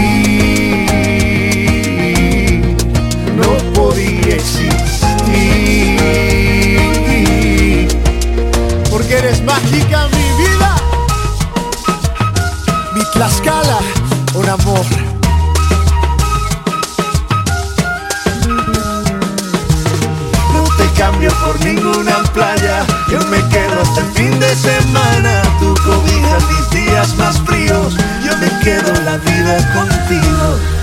No 3.36 3.56
podía 3.72 4.34
existir. 4.36 4.68
Porque 8.90 9.18
eres 9.18 9.42
mágica, 9.42 10.08
mi 10.08 10.28
vida. 10.42 10.76
Mi 12.94 13.02
Tlaxcala, 13.12 13.78
un 14.34 14.48
amor. 14.48 14.86
No 20.52 20.62
te 20.76 20.86
cambio 20.98 21.30
por 21.44 21.64
ninguna 21.64 22.22
playa. 22.32 22.93
Yo 23.14 23.20
me 23.28 23.38
quedo 23.48 23.80
hasta 23.80 24.00
el 24.00 24.12
fin 24.14 24.40
de 24.40 24.56
semana. 24.56 25.42
Tu 25.60 25.72
cobija 25.84 26.36
mis 26.50 26.70
días 26.70 27.16
más 27.16 27.40
fríos. 27.42 27.96
Yo 28.24 28.36
me 28.38 28.48
quedo 28.58 28.92
la 29.04 29.18
vida 29.18 29.56
contigo. 29.72 30.73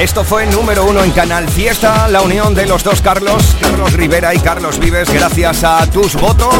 Esto 0.00 0.24
fue 0.24 0.46
número 0.46 0.86
uno 0.86 1.04
en 1.04 1.10
Canal 1.10 1.46
Fiesta, 1.46 2.08
la 2.08 2.22
unión 2.22 2.54
de 2.54 2.64
los 2.64 2.82
dos 2.82 3.02
Carlos, 3.02 3.54
Carlos 3.60 3.92
Rivera 3.92 4.34
y 4.34 4.38
Carlos 4.38 4.78
Vives, 4.78 5.12
gracias 5.12 5.62
a 5.62 5.86
tus 5.88 6.14
votos. 6.14 6.54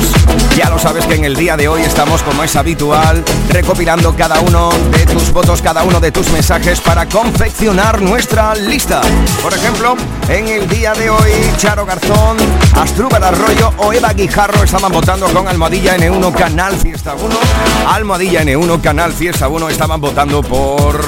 Ya 0.58 0.68
lo 0.68 0.78
sabes 0.78 1.06
que 1.06 1.14
en 1.14 1.24
el 1.24 1.34
día 1.34 1.56
de 1.56 1.66
hoy 1.66 1.80
estamos, 1.80 2.22
como 2.22 2.44
es 2.44 2.54
habitual, 2.54 3.24
recopilando 3.48 4.14
cada 4.14 4.40
uno 4.40 4.68
de 4.90 5.06
tus 5.06 5.32
votos, 5.32 5.62
cada 5.62 5.84
uno 5.84 6.00
de 6.00 6.12
tus 6.12 6.30
mensajes 6.32 6.82
para 6.82 7.08
confeccionar 7.08 8.02
nuestra 8.02 8.54
lista. 8.54 9.00
Por 9.42 9.54
ejemplo, 9.54 9.96
en 10.28 10.48
el 10.48 10.68
día 10.68 10.92
de 10.92 11.08
hoy, 11.08 11.32
Charo 11.56 11.86
Garzón, 11.86 12.36
Astrúbal 12.76 13.24
Arroyo 13.24 13.72
o 13.78 13.90
Eva 13.90 14.12
Guijarro 14.12 14.62
estaban 14.64 14.92
votando 14.92 15.26
con 15.32 15.48
Almohadilla 15.48 15.96
N1 15.96 16.34
Canal 16.34 16.76
Fiesta 16.76 17.14
1. 17.14 17.34
Almohadilla 17.88 18.42
N1 18.42 18.82
Canal 18.82 19.14
Fiesta 19.14 19.48
1 19.48 19.70
estaban 19.70 19.98
votando 19.98 20.42
por 20.42 21.00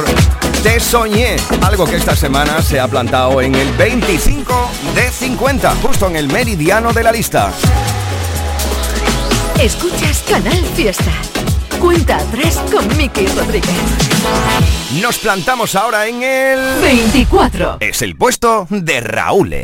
te 0.63 0.79
soñé, 0.79 1.37
algo 1.63 1.85
que 1.85 1.97
esta 1.97 2.15
semana 2.15 2.63
se 2.63 2.79
ha 2.79 2.87
plantado 2.87 3.41
en 3.41 3.55
el 3.55 3.73
25 3.73 4.71
de 4.95 5.11
50, 5.11 5.75
justo 5.77 6.07
en 6.07 6.17
el 6.17 6.29
meridiano 6.29 6.93
de 6.93 7.03
la 7.03 7.11
lista. 7.11 7.53
Escuchas 9.61 10.25
Canal 10.29 10.65
Fiesta. 10.77 11.13
Cuenta 11.81 12.17
atrás 12.17 12.61
con 12.71 12.97
Miki 12.97 13.27
Rodríguez. 13.27 13.71
Nos 15.01 15.19
plantamos 15.19 15.75
ahora 15.75 16.07
en 16.07 16.23
el 16.23 16.81
24. 16.81 17.79
Es 17.81 18.03
el 18.03 18.15
puesto 18.17 18.67
de 18.71 19.01
Raúl. 19.01 19.55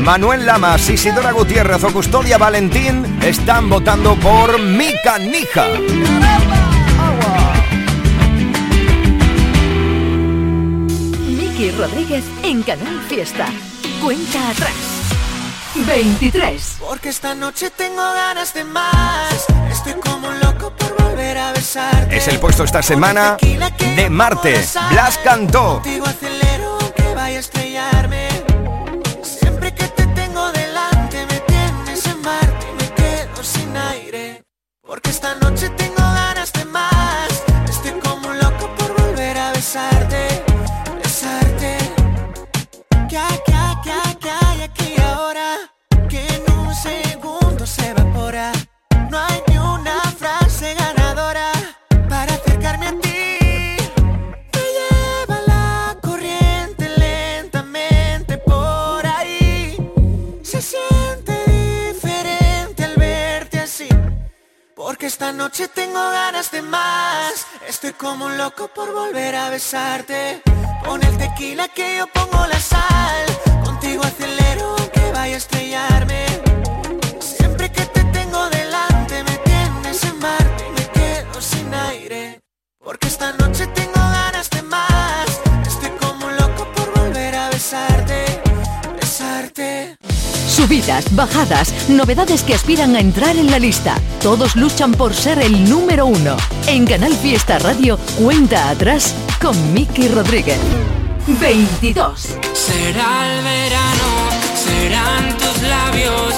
Manuel 0.00 0.46
Lamas, 0.46 0.88
Isidora 0.88 1.30
Gutiérrez 1.32 1.84
o 1.84 1.92
Custodia 1.92 2.38
Valentín 2.38 3.18
están 3.22 3.68
votando 3.68 4.16
por 4.16 4.58
Mi 4.58 4.92
Canija. 5.04 5.66
Miki 11.28 11.70
Rodríguez 11.72 12.24
en 12.42 12.62
Canal 12.62 13.00
Fiesta. 13.08 13.46
Cuenta 14.02 14.50
atrás. 14.50 14.72
23. 15.74 16.76
Porque 16.80 17.10
esta 17.10 17.34
noche 17.34 17.70
tengo 17.70 18.02
ganas 18.02 18.54
de 18.54 18.64
más, 18.64 19.46
estoy 19.70 19.92
como 19.94 20.28
un 20.28 20.40
loco 20.40 20.72
por 20.76 20.96
volver 21.02 21.36
a 21.38 21.52
besarte. 21.52 22.16
Es 22.16 22.26
el 22.26 22.38
puesto 22.38 22.64
esta 22.64 22.82
semana 22.82 23.36
de 23.96 24.10
Marte. 24.10 24.64
Blas 24.90 25.18
cantó. 25.18 25.74
Contigo 25.74 26.06
acelero 26.06 26.78
aunque 26.80 27.14
vaya 27.14 27.36
a 27.36 27.40
estrellarme. 27.40 28.29
Porque 34.90 35.10
esta 35.10 35.36
noche 35.36 35.49
esta 65.20 65.34
noche 65.34 65.68
tengo 65.68 66.00
ganas 66.00 66.50
de 66.50 66.62
más. 66.62 67.46
Estoy 67.68 67.92
como 67.92 68.24
un 68.24 68.38
loco 68.38 68.68
por 68.68 68.90
volver 68.90 69.34
a 69.36 69.50
besarte. 69.50 70.40
Pon 70.82 71.02
el 71.02 71.18
tequila 71.18 71.68
que 71.68 71.98
yo 71.98 72.06
pongo 72.06 72.46
la 72.46 72.58
sal. 72.58 73.26
Contigo 73.62 74.02
acelero 74.02 74.76
aunque 74.78 75.12
vaya 75.12 75.34
a 75.34 75.36
estrellarme. 75.36 76.24
Siempre 77.20 77.70
que 77.70 77.84
te 77.84 78.02
tengo 78.04 78.48
delante 78.48 79.22
me 79.24 79.36
tienes 79.48 80.04
en 80.04 80.18
Marte 80.20 80.64
y 80.66 80.70
me 80.70 80.86
quedo 80.88 81.38
sin 81.42 81.74
aire. 81.74 82.40
Porque 82.82 83.08
esta 83.08 83.32
noche 83.32 83.66
tengo 83.66 84.00
ganas 84.20 84.48
de 84.48 84.62
más. 84.62 85.28
Estoy 85.66 85.90
como 86.00 86.28
un 86.28 86.36
loco 86.36 86.66
por 86.74 86.98
volver 86.98 87.34
a 87.34 87.50
besarte, 87.50 88.24
besarte. 88.98 90.09
Subidas, 90.50 91.04
bajadas, 91.14 91.88
novedades 91.88 92.42
que 92.42 92.54
aspiran 92.54 92.96
a 92.96 93.00
entrar 93.00 93.36
en 93.36 93.52
la 93.52 93.60
lista. 93.60 93.94
Todos 94.20 94.56
luchan 94.56 94.90
por 94.90 95.14
ser 95.14 95.38
el 95.38 95.70
número 95.70 96.06
uno. 96.06 96.36
En 96.66 96.84
Canal 96.86 97.14
Fiesta 97.14 97.60
Radio, 97.60 97.96
cuenta 98.18 98.68
atrás 98.68 99.14
con 99.40 99.72
Miki 99.72 100.08
Rodríguez. 100.08 100.58
22. 101.40 102.36
Será 102.52 103.32
el 103.32 103.44
verano, 103.44 104.10
serán 104.56 105.38
tus 105.38 105.62
labios, 105.62 106.34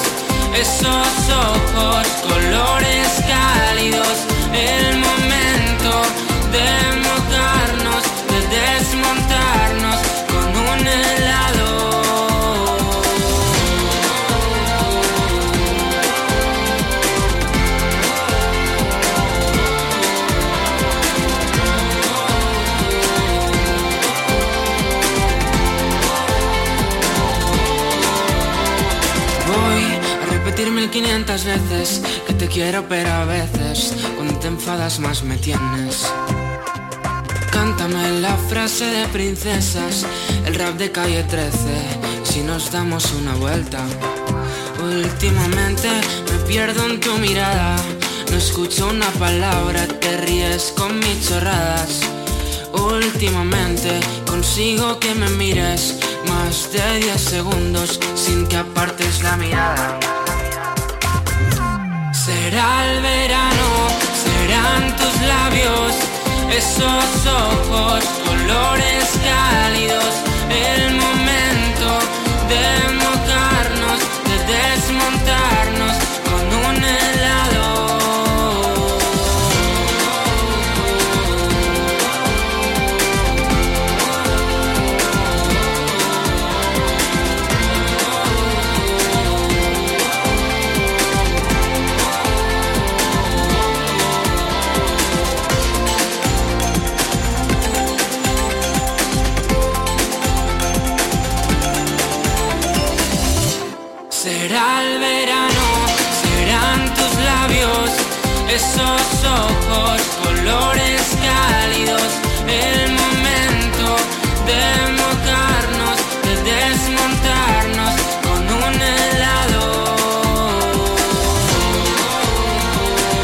esos 0.54 1.08
ojos, 1.30 2.06
colores 2.28 3.08
cálidos, 3.26 4.26
1500 31.22 31.44
veces 31.44 32.02
que 32.26 32.34
te 32.34 32.48
quiero, 32.48 32.84
pero 32.88 33.08
a 33.08 33.24
veces 33.24 33.94
cuando 34.16 34.38
te 34.40 34.48
enfadas 34.48 34.98
más 34.98 35.22
me 35.22 35.36
tienes. 35.36 36.04
Cántame 37.52 38.20
la 38.20 38.36
frase 38.48 38.86
de 38.86 39.06
princesas, 39.08 40.04
el 40.44 40.56
rap 40.56 40.74
de 40.78 40.90
calle 40.90 41.22
13, 41.22 41.52
si 42.24 42.40
nos 42.40 42.72
damos 42.72 43.12
una 43.12 43.34
vuelta. 43.34 43.78
Últimamente 44.82 45.88
me 46.30 46.38
pierdo 46.48 46.86
en 46.86 46.98
tu 46.98 47.16
mirada, 47.18 47.76
no 48.30 48.36
escucho 48.36 48.88
una 48.88 49.10
palabra, 49.12 49.86
te 49.86 50.16
ríes 50.16 50.72
con 50.76 50.98
mis 50.98 51.28
chorradas. 51.28 52.00
Últimamente 52.72 54.00
consigo 54.26 54.98
que 54.98 55.14
me 55.14 55.28
mires 55.30 55.98
más 56.28 56.72
de 56.72 56.98
10 56.98 57.20
segundos 57.20 58.00
sin 58.16 58.48
que 58.48 58.56
apartes 58.56 59.22
la 59.22 59.36
mirada. 59.36 60.21
Será 62.24 62.86
el 62.86 63.02
verano, 63.02 63.88
serán 64.14 64.96
tus 64.96 65.20
labios, 65.22 65.92
esos 66.52 67.26
ojos, 67.26 68.04
colores 68.24 69.18
cálidos, 69.24 70.14
el 70.48 70.94
momento 70.94 71.88
de 72.48 72.94
mojarnos, 72.94 73.51
esos 108.54 109.24
ojos, 109.24 110.02
colores 110.22 111.16
cálidos, 111.22 112.12
el 112.46 112.92
momento 112.92 113.96
de 114.46 114.91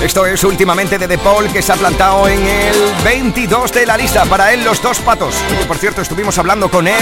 Esto 0.09 0.25
es 0.25 0.43
últimamente 0.43 0.97
de 0.97 1.07
De 1.07 1.19
Paul 1.19 1.53
que 1.53 1.61
se 1.61 1.71
ha 1.71 1.77
plantado 1.77 2.27
en 2.29 2.41
el 2.43 2.75
22 3.05 3.71
de 3.75 3.85
la 3.85 3.99
lista. 3.99 4.25
Para 4.25 4.55
él 4.55 4.65
los 4.65 4.81
dos 4.81 5.01
patos. 5.01 5.35
Por 5.69 5.77
cierto, 5.77 6.01
estuvimos 6.01 6.39
hablando 6.39 6.71
con 6.71 6.89
él. 6.89 6.95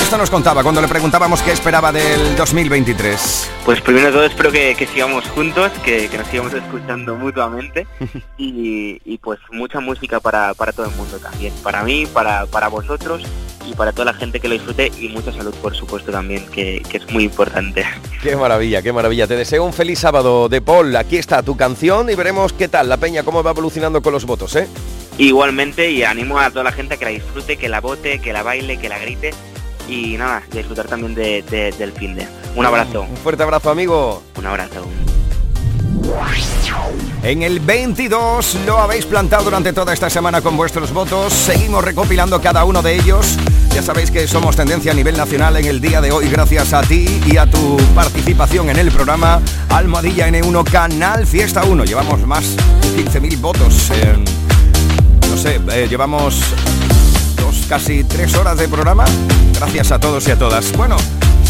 Esto 0.00 0.18
nos 0.18 0.30
contaba 0.30 0.64
cuando 0.64 0.80
le 0.80 0.88
preguntábamos 0.88 1.40
qué 1.42 1.52
esperaba 1.52 1.92
del 1.92 2.34
2023. 2.34 3.50
Pues 3.64 3.80
primero 3.80 4.06
de 4.06 4.12
todo 4.12 4.24
espero 4.24 4.50
que, 4.50 4.74
que 4.74 4.84
sigamos 4.84 5.28
juntos, 5.28 5.70
que, 5.84 6.08
que 6.08 6.18
nos 6.18 6.26
sigamos 6.26 6.52
escuchando 6.52 7.14
mutuamente 7.14 7.86
y, 8.36 9.00
y 9.04 9.18
pues 9.18 9.38
mucha 9.52 9.78
música 9.78 10.18
para, 10.18 10.54
para 10.54 10.72
todo 10.72 10.86
el 10.86 10.96
mundo 10.96 11.18
también, 11.18 11.54
para 11.62 11.84
mí, 11.84 12.04
para, 12.04 12.46
para 12.46 12.66
vosotros 12.66 13.22
y 13.66 13.74
para 13.74 13.92
toda 13.92 14.06
la 14.06 14.14
gente 14.14 14.40
que 14.40 14.48
lo 14.48 14.54
disfrute 14.54 14.92
y 14.98 15.08
mucha 15.08 15.32
salud 15.32 15.54
por 15.62 15.74
supuesto 15.74 16.10
también, 16.12 16.46
que, 16.48 16.82
que 16.88 16.98
es 16.98 17.10
muy 17.10 17.24
importante. 17.24 17.84
Qué 18.22 18.36
maravilla, 18.36 18.82
qué 18.82 18.92
maravilla. 18.92 19.26
Te 19.26 19.36
deseo 19.36 19.64
un 19.64 19.72
feliz 19.72 19.98
sábado 20.00 20.48
de 20.48 20.60
Paul. 20.60 20.94
Aquí 20.96 21.16
está 21.16 21.42
tu 21.42 21.56
canción 21.56 22.10
y 22.10 22.14
veremos 22.14 22.52
qué 22.52 22.68
tal 22.68 22.88
la 22.88 22.96
peña, 22.96 23.22
cómo 23.22 23.42
va 23.42 23.50
evolucionando 23.52 24.02
con 24.02 24.12
los 24.12 24.24
votos, 24.24 24.54
¿eh? 24.56 24.66
Igualmente 25.18 25.90
y 25.90 26.02
animo 26.02 26.38
a 26.38 26.50
toda 26.50 26.64
la 26.64 26.72
gente 26.72 26.94
a 26.94 26.96
que 26.96 27.04
la 27.04 27.10
disfrute, 27.12 27.56
que 27.56 27.68
la 27.68 27.80
vote, 27.80 28.20
que 28.20 28.32
la 28.32 28.42
baile, 28.42 28.78
que 28.78 28.88
la 28.88 28.98
grite 28.98 29.32
y 29.88 30.16
nada, 30.16 30.42
disfrutar 30.50 30.86
también 30.86 31.14
de, 31.14 31.42
de- 31.42 31.70
del 31.72 31.92
fin 31.92 32.14
de. 32.16 32.26
Un 32.56 32.66
abrazo. 32.66 33.02
Un 33.02 33.16
fuerte 33.18 33.42
abrazo, 33.42 33.70
amigo. 33.70 34.22
Un 34.36 34.46
abrazo. 34.46 34.84
En 37.24 37.42
el 37.42 37.58
22 37.58 38.58
lo 38.66 38.78
habéis 38.78 39.06
plantado 39.06 39.44
durante 39.44 39.72
toda 39.72 39.94
esta 39.94 40.10
semana 40.10 40.42
con 40.42 40.58
vuestros 40.58 40.92
votos. 40.92 41.32
Seguimos 41.32 41.82
recopilando 41.82 42.38
cada 42.40 42.64
uno 42.64 42.82
de 42.82 42.96
ellos. 42.96 43.38
Ya 43.74 43.82
sabéis 43.82 44.10
que 44.10 44.28
somos 44.28 44.54
tendencia 44.56 44.92
a 44.92 44.94
nivel 44.94 45.16
nacional 45.16 45.56
en 45.56 45.64
el 45.64 45.80
día 45.80 46.02
de 46.02 46.12
hoy 46.12 46.28
gracias 46.28 46.74
a 46.74 46.82
ti 46.82 47.22
y 47.26 47.38
a 47.38 47.46
tu 47.46 47.78
participación 47.94 48.68
en 48.68 48.78
el 48.78 48.92
programa 48.92 49.40
Almohadilla 49.70 50.28
N1 50.28 50.70
Canal 50.70 51.26
Fiesta 51.26 51.64
1. 51.64 51.84
Llevamos 51.84 52.26
más 52.26 52.56
de 52.56 53.04
15.000 53.04 53.40
votos. 53.40 53.90
no 55.30 55.36
sé, 55.38 55.60
eh, 55.72 55.86
llevamos 55.88 56.40
dos, 57.36 57.64
casi 57.68 58.04
tres 58.04 58.34
horas 58.34 58.58
de 58.58 58.68
programa. 58.68 59.06
Gracias 59.58 59.92
a 59.92 59.98
todos 59.98 60.28
y 60.28 60.30
a 60.30 60.38
todas. 60.38 60.70
Bueno, 60.76 60.96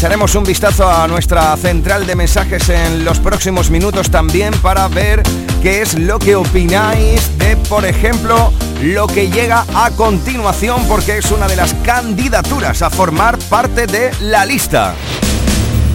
echaremos 0.05 0.35
un 0.35 0.43
vistazo 0.43 0.87
a 0.87 1.07
nuestra 1.07 1.57
central 1.57 2.05
de 2.05 2.15
mensajes 2.15 2.69
en 2.69 3.03
los 3.03 3.19
próximos 3.19 3.71
minutos 3.71 4.11
también 4.11 4.53
para 4.61 4.87
ver 4.87 5.23
qué 5.63 5.81
es 5.81 5.97
lo 5.97 6.19
que 6.19 6.35
opináis 6.35 7.35
de, 7.39 7.57
por 7.57 7.85
ejemplo, 7.85 8.53
lo 8.83 9.07
que 9.07 9.31
llega 9.31 9.65
a 9.73 9.89
continuación 9.89 10.87
porque 10.87 11.17
es 11.17 11.31
una 11.31 11.47
de 11.47 11.55
las 11.55 11.73
candidaturas 11.83 12.83
a 12.83 12.91
formar 12.91 13.39
parte 13.49 13.87
de 13.87 14.11
la 14.21 14.45
lista. 14.45 14.93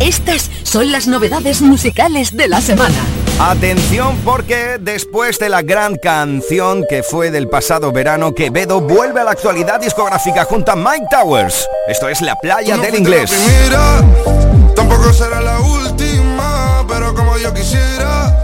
Estas 0.01 0.51
son 0.65 0.91
las 0.91 1.07
novedades 1.07 1.63
musicales 1.63 2.37
de 2.37 2.49
la 2.49 2.61
semana. 2.61 3.20
Atención 3.39 4.19
porque 4.25 4.79
después 4.81 5.39
de 5.39 5.49
la 5.49 5.63
gran 5.63 5.97
canción 5.97 6.85
que 6.89 7.03
fue 7.03 7.31
del 7.31 7.49
pasado 7.49 7.93
verano, 7.93 8.35
Quevedo 8.35 8.81
vuelve 8.81 9.21
a 9.21 9.25
la 9.25 9.31
actualidad 9.33 9.81
discográfica 9.81 10.45
junto 10.45 10.73
a 10.73 10.77
Mike 10.77 11.07
Towers. 11.11 11.67
Esto 11.89 12.09
es 12.09 12.21
La 12.21 12.37
Playa 12.37 12.77
No 12.77 12.83
del 12.83 12.97
Inglés. 12.97 13.31
la 13.31 13.37
primera, 13.37 14.75
tampoco 14.75 15.13
será 15.13 15.41
la 15.41 15.61
última, 15.61 16.85
pero 16.89 17.15
como 17.15 17.37
yo 17.39 17.53
quisiera, 17.55 18.37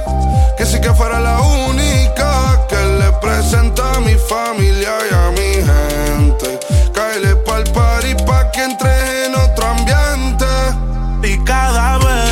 que 0.57 0.64
sí 0.64 0.80
que 0.80 0.93
fuera 0.95 1.20
la 1.20 1.41
única 1.41 2.66
que 2.68 2.76
le 2.76 3.12
presenta 3.20 3.95
a 3.95 4.01
mi 4.01 4.14
familia 4.14 4.93
y 5.11 5.14
a 5.14 5.30
mi 5.32 5.55
gente. 6.16 6.59
Cáele 6.95 7.37
pa'l 7.37 7.64
party 7.72 8.14
pa' 8.24 8.51
que 8.51 8.64
entre 8.64 9.26
en 9.26 9.34
otro 9.34 9.66
ambiente. 9.66 10.47
Y 11.22 11.43
cada 11.45 11.99
vez 11.99 12.26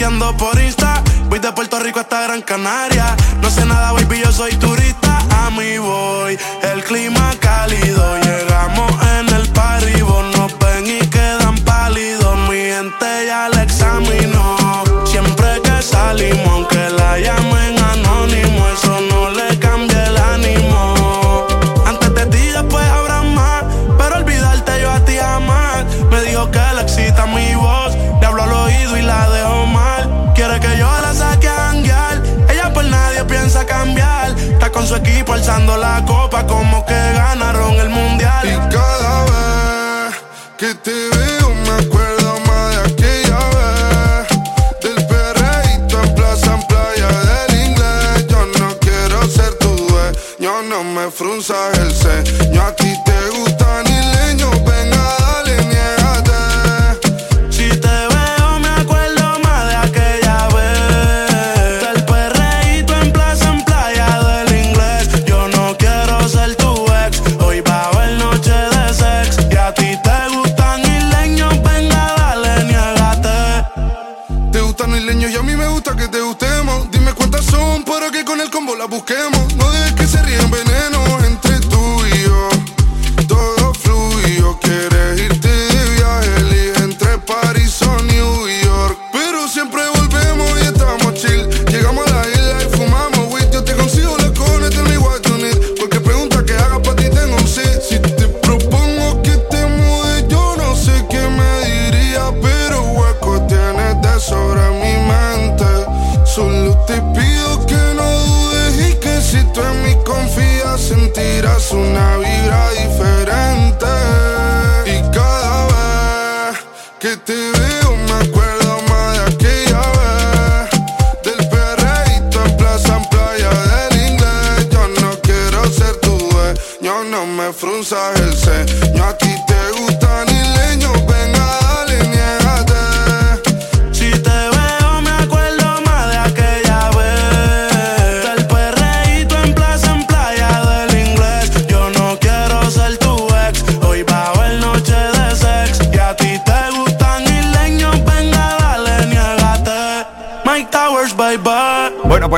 Por 0.00 0.58
Insta. 0.58 1.02
Voy 1.28 1.40
de 1.40 1.52
Puerto 1.52 1.78
Rico 1.78 2.00
hasta 2.00 2.22
Gran 2.22 2.40
Canaria. 2.40 3.14
No 3.42 3.50
sé 3.50 3.66
nada, 3.66 3.92
baby, 3.92 4.22
yo 4.24 4.32
soy 4.32 4.56
turista. 4.56 5.18
A 5.30 5.50
mí 5.50 5.76
voy, 5.76 6.38
el 6.62 6.82
clima 6.84 7.34
cálido. 7.38 8.29
gustan 74.80 74.96
los 74.96 75.04
leños 75.04 75.30
y 75.30 75.36
a 75.36 75.42
mí 75.42 75.54
me 75.56 75.66
gusta 75.66 75.94
que 75.94 76.08
te 76.08 76.22
gustemos. 76.22 76.90
Dime 76.90 77.12
cuántas 77.12 77.44
son 77.44 77.84
para 77.84 78.10
que 78.10 78.24
con 78.24 78.40
el 78.40 78.48
combo 78.48 78.74
las 78.74 78.88
busquemos. 78.88 79.54
No 79.56 79.70
dejes 79.72 79.92
que 79.92 80.06
se 80.06 80.22
ríen 80.22 80.50
veneno 80.50 81.04
entre 81.26 81.60
tú 81.68 82.06
y 82.06 82.22
yo. 82.22 82.48
Todo 83.28 83.59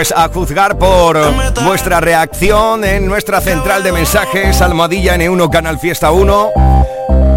pues 0.02 0.14
a 0.16 0.28
juzgar 0.30 0.76
por 0.78 1.16
vuestra 1.62 2.00
reacción 2.00 2.84
en 2.84 3.06
nuestra 3.06 3.40
central 3.40 3.84
de 3.84 3.92
mensajes, 3.92 4.60
Almohadilla 4.60 5.14
N1 5.14 5.48
Canal 5.48 5.78
Fiesta 5.78 6.10
1. 6.10 6.50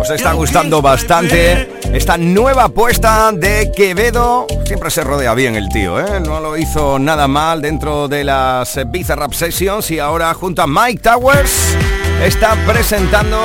Os 0.01 0.09
está 0.09 0.33
gustando 0.33 0.81
bastante 0.81 1.69
esta 1.93 2.17
nueva 2.17 2.63
apuesta 2.63 3.31
de 3.33 3.71
Quevedo. 3.71 4.47
Siempre 4.65 4.89
se 4.89 5.03
rodea 5.03 5.35
bien 5.35 5.55
el 5.55 5.69
tío, 5.69 5.99
¿eh? 5.99 6.19
No 6.19 6.39
lo 6.39 6.57
hizo 6.57 6.97
nada 6.97 7.27
mal 7.27 7.61
dentro 7.61 8.07
de 8.07 8.23
las 8.23 8.79
Bizarrap 8.87 9.33
Sessions 9.33 9.91
y 9.91 9.99
ahora 9.99 10.33
junto 10.33 10.63
a 10.63 10.65
Mike 10.65 11.03
Towers 11.03 11.77
está 12.23 12.55
presentando 12.65 13.43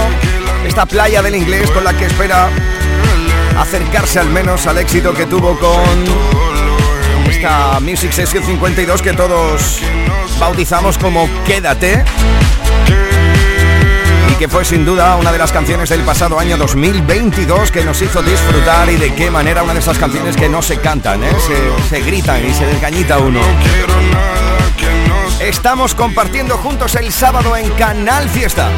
esta 0.66 0.86
playa 0.86 1.20
del 1.20 1.34
inglés 1.34 1.70
con 1.72 1.84
la 1.84 1.92
que 1.92 2.06
espera 2.06 2.48
acercarse 3.58 4.18
al 4.18 4.30
menos 4.30 4.66
al 4.66 4.78
éxito 4.78 5.12
que 5.12 5.26
tuvo 5.26 5.58
con 5.58 6.39
esta 7.40 7.80
Music 7.80 8.12
Session 8.12 8.44
52 8.44 9.00
que 9.00 9.14
todos 9.14 9.80
bautizamos 10.38 10.98
como 10.98 11.26
Quédate 11.46 12.04
y 14.30 14.34
que 14.34 14.46
fue 14.46 14.62
sin 14.62 14.84
duda 14.84 15.16
una 15.16 15.32
de 15.32 15.38
las 15.38 15.50
canciones 15.50 15.88
del 15.88 16.02
pasado 16.02 16.38
año 16.38 16.58
2022 16.58 17.70
que 17.70 17.82
nos 17.82 18.02
hizo 18.02 18.22
disfrutar 18.22 18.90
y 18.90 18.96
de 18.96 19.14
qué 19.14 19.30
manera 19.30 19.62
una 19.62 19.72
de 19.72 19.80
esas 19.80 19.96
canciones 19.96 20.36
que 20.36 20.50
no 20.50 20.60
se 20.60 20.80
cantan, 20.80 21.24
¿eh? 21.24 21.32
se, 21.88 22.02
gritan 22.02 22.44
y 22.46 22.52
se 22.52 22.66
desgañita 22.66 23.18
uno. 23.18 23.40
Estamos 25.40 25.94
compartiendo 25.94 26.58
juntos 26.58 26.94
el 26.96 27.10
sábado 27.10 27.56
en 27.56 27.66
Canal 27.70 28.28
Fiesta. 28.28 28.68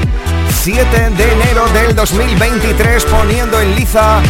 7 0.63 1.11
de 1.11 1.33
enero 1.33 1.67
del 1.75 1.93
2023 1.97 3.05
poniendo 3.07 3.61
en 3.61 3.75
liza 3.75 4.23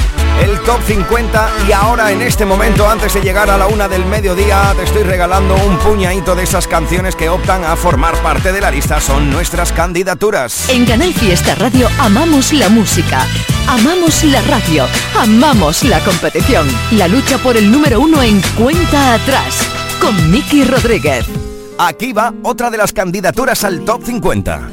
el 0.43 0.59
top 0.61 0.81
50 0.87 1.51
y 1.69 1.73
ahora 1.73 2.11
en 2.11 2.23
este 2.23 2.47
momento 2.47 2.89
antes 2.89 3.13
de 3.13 3.21
llegar 3.21 3.51
a 3.51 3.59
la 3.59 3.67
una 3.67 3.87
del 3.87 4.07
mediodía 4.07 4.73
te 4.75 4.85
estoy 4.85 5.03
regalando 5.03 5.55
un 5.57 5.77
puñadito 5.81 6.35
de 6.35 6.45
esas 6.45 6.67
canciones 6.67 7.17
que 7.17 7.29
optan 7.29 7.65
a 7.65 7.77
formar 7.77 8.17
parte 8.23 8.51
de 8.51 8.63
la 8.63 8.71
lista 8.71 8.99
son 8.99 9.31
nuestras 9.31 9.71
candidaturas. 9.71 10.71
En 10.71 10.87
Canal 10.87 11.13
Fiesta 11.13 11.55
Radio 11.57 11.87
amamos 11.99 12.55
la 12.55 12.71
música, 12.71 13.27
amamos 13.69 14.25
la 14.25 14.41
radio, 14.41 14.87
amamos 15.19 15.85
la 15.85 16.01
competición, 16.01 16.67
la 16.93 17.09
lucha 17.09 17.37
por 17.37 17.59
el 17.59 17.71
número 17.71 18.01
uno 18.01 18.23
en 18.23 18.41
cuenta 18.57 19.13
atrás 19.13 19.69
con 20.01 20.31
Miki 20.31 20.65
Rodríguez. 20.65 21.42
Aquí 21.85 22.13
va 22.13 22.33
otra 22.45 22.71
de 22.71 22.79
las 22.79 22.93
candidaturas 22.93 23.65
al 23.65 23.85
top 23.85 24.05
50. 24.05 24.71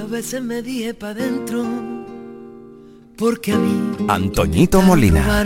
Porque 3.18 3.52
a 3.52 3.58
mí 3.58 4.06
Antoñito 4.08 4.80
Molina 4.84 5.44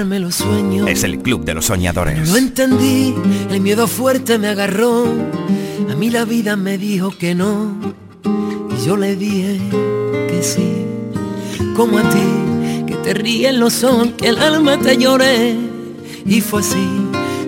es 0.90 1.06
el 1.06 1.20
club 1.20 1.46
de 1.46 1.54
los 1.54 1.68
soñadores. 1.68 2.28
No 2.28 2.36
entendí, 2.36 3.16
el 3.50 3.62
miedo 3.62 3.88
fuerte 3.88 4.38
me 4.38 4.50
agarró. 4.50 5.06
A 5.90 5.96
mí 5.96 6.10
la 6.10 6.26
vida 6.26 6.58
me 6.58 6.78
dijo 6.78 7.18
que 7.18 7.34
no. 7.34 7.78
Y 8.26 8.86
yo 8.86 8.98
le 8.98 9.16
dije 9.16 9.58
que 10.28 10.44
sí. 10.44 10.86
Como 11.78 12.00
a 12.00 12.02
ti, 12.02 12.84
que 12.88 12.96
te 12.96 13.14
ríen 13.14 13.62
los 13.62 13.86
ojos, 13.86 14.10
que 14.18 14.28
el 14.28 14.40
alma 14.40 14.78
te 14.80 14.98
lloré. 14.98 15.56
Y 16.26 16.42
fue 16.42 16.60
así, 16.60 16.90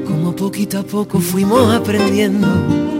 como 0.07 0.33
poquito 0.33 0.79
a 0.79 0.83
poco 0.83 1.19
fuimos 1.19 1.75
aprendiendo 1.75 2.94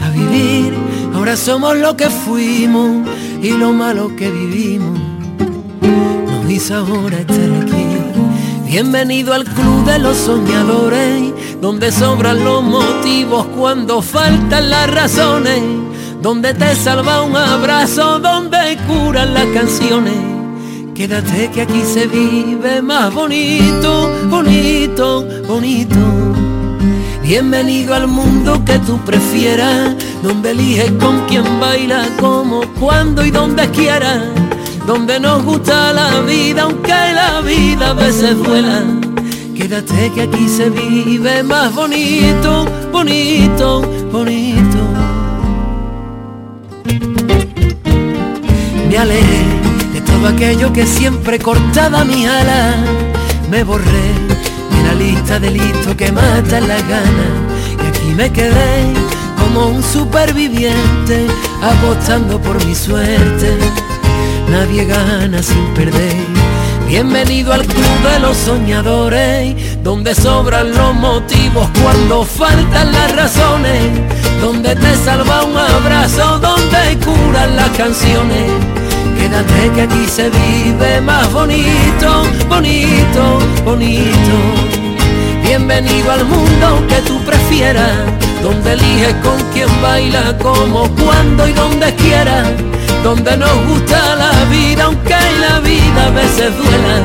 a 0.00 0.10
vivir. 0.10 0.74
Ahora 1.14 1.36
somos 1.36 1.76
lo 1.76 1.96
que 1.96 2.10
fuimos 2.10 3.06
y 3.42 3.50
lo 3.52 3.72
malo 3.72 4.14
que 4.16 4.30
vivimos. 4.30 4.98
Nos 5.80 6.50
hizo 6.50 6.76
ahora 6.76 7.18
estar 7.18 7.50
aquí. 7.62 7.86
Bienvenido 8.66 9.32
al 9.32 9.44
club 9.44 9.84
de 9.86 9.98
los 9.98 10.16
soñadores, 10.16 11.32
donde 11.60 11.90
sobran 11.90 12.44
los 12.44 12.62
motivos 12.62 13.46
cuando 13.56 14.02
faltan 14.02 14.68
las 14.68 14.90
razones, 14.90 15.62
donde 16.20 16.52
te 16.52 16.74
salva 16.74 17.22
un 17.22 17.34
abrazo, 17.34 18.18
donde 18.18 18.76
curan 18.86 19.32
las 19.32 19.46
canciones. 19.46 20.14
Quédate 20.94 21.50
que 21.50 21.62
aquí 21.62 21.82
se 21.82 22.06
vive 22.08 22.82
más 22.82 23.14
bonito, 23.14 24.10
bonito, 24.28 25.24
bonito. 25.46 26.27
Bienvenido 27.28 27.94
al 27.94 28.08
mundo 28.08 28.64
que 28.64 28.78
tú 28.78 28.96
prefieras, 29.04 29.94
donde 30.22 30.52
eliges 30.52 30.90
con 30.92 31.26
quién 31.26 31.44
baila, 31.60 32.08
como, 32.18 32.62
cuando 32.80 33.22
y 33.22 33.30
donde 33.30 33.68
quieras, 33.68 34.22
donde 34.86 35.20
nos 35.20 35.44
gusta 35.44 35.92
la 35.92 36.20
vida, 36.20 36.62
aunque 36.62 36.88
la 36.88 37.42
vida 37.42 37.90
a 37.90 37.92
veces 37.92 38.34
duela. 38.34 38.82
Quédate 39.54 40.10
que 40.14 40.22
aquí 40.22 40.48
se 40.48 40.70
vive 40.70 41.42
más 41.42 41.74
bonito, 41.74 42.64
bonito, 42.90 43.82
bonito. 44.10 44.78
Me 48.88 48.96
alejé 48.96 49.44
de 49.92 50.00
todo 50.00 50.28
aquello 50.28 50.72
que 50.72 50.86
siempre 50.86 51.38
cortaba 51.38 52.06
mi 52.06 52.24
ala, 52.24 52.74
me 53.50 53.64
borré 53.64 54.37
la 54.88 54.94
lista 54.94 55.38
de 55.38 55.50
listos 55.50 55.94
que 55.96 56.10
matan 56.10 56.66
la 56.66 56.80
gana 56.92 57.28
y 57.82 57.86
aquí 57.88 58.08
me 58.14 58.30
quedé 58.30 58.94
como 59.38 59.66
un 59.66 59.82
superviviente 59.82 61.26
apostando 61.62 62.40
por 62.40 62.64
mi 62.64 62.74
suerte. 62.74 63.58
Nadie 64.48 64.86
gana 64.86 65.42
sin 65.42 65.66
perder. 65.74 66.16
Bienvenido 66.86 67.52
al 67.52 67.66
club 67.66 67.98
de 68.10 68.20
los 68.20 68.36
soñadores, 68.36 69.82
donde 69.82 70.14
sobran 70.14 70.70
los 70.70 70.94
motivos 70.94 71.68
cuando 71.82 72.24
faltan 72.24 72.90
las 72.92 73.14
razones, 73.14 73.82
donde 74.40 74.74
te 74.74 74.94
salva 75.04 75.44
un 75.44 75.56
abrazo, 75.56 76.38
donde 76.38 76.96
curan 77.04 77.56
las 77.56 77.70
canciones. 77.76 78.77
Quédate 79.18 79.70
que 79.74 79.82
aquí 79.82 80.06
se 80.06 80.30
vive 80.30 81.00
más 81.00 81.30
bonito, 81.32 82.22
bonito, 82.48 83.38
bonito. 83.64 84.34
Bienvenido 85.42 86.12
al 86.12 86.24
mundo 86.24 86.86
que 86.88 87.02
tú 87.02 87.18
prefieras, 87.24 87.96
donde 88.42 88.74
eliges 88.74 89.14
con 89.24 89.38
quién 89.52 89.68
baila, 89.82 90.38
como, 90.38 90.88
cuando 90.94 91.48
y 91.48 91.52
donde 91.52 91.92
quieras, 91.96 92.46
donde 93.02 93.36
nos 93.36 93.66
gusta 93.66 94.14
la 94.14 94.44
vida, 94.44 94.84
aunque 94.84 95.16
la 95.40 95.58
vida 95.60 96.06
a 96.06 96.10
veces 96.10 96.56
duela. 96.56 96.96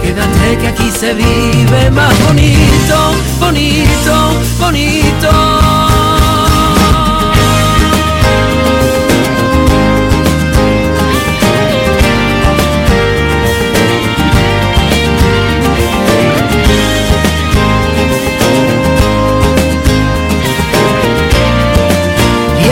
Quédate 0.00 0.58
que 0.60 0.68
aquí 0.68 0.90
se 0.90 1.12
vive 1.12 1.90
más 1.90 2.14
bonito, 2.24 3.14
bonito, 3.40 4.14
bonito. 4.60 5.71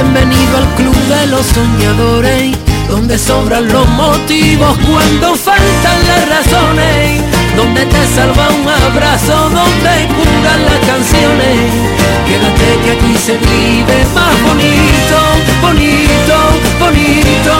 Bienvenido 0.02 0.56
al 0.56 0.66
club 0.76 0.96
de 0.96 1.26
los 1.26 1.44
soñadores, 1.44 2.56
donde 2.88 3.18
sobran 3.18 3.68
los 3.68 3.86
motivos 3.86 4.78
cuando 4.88 5.34
faltan 5.34 5.98
las 6.08 6.26
razones, 6.26 7.20
donde 7.54 7.84
te 7.84 8.06
salva 8.14 8.48
un 8.48 8.66
abrazo, 8.66 9.50
donde 9.50 9.92
curan 10.16 10.64
las 10.64 10.80
canciones. 10.88 11.56
Quédate 12.26 12.68
que 12.82 12.90
aquí 12.92 13.14
se 13.18 13.36
vive 13.36 13.98
más 14.14 14.40
bonito, 14.48 15.18
bonito, 15.60 16.36
bonito. 16.80 17.54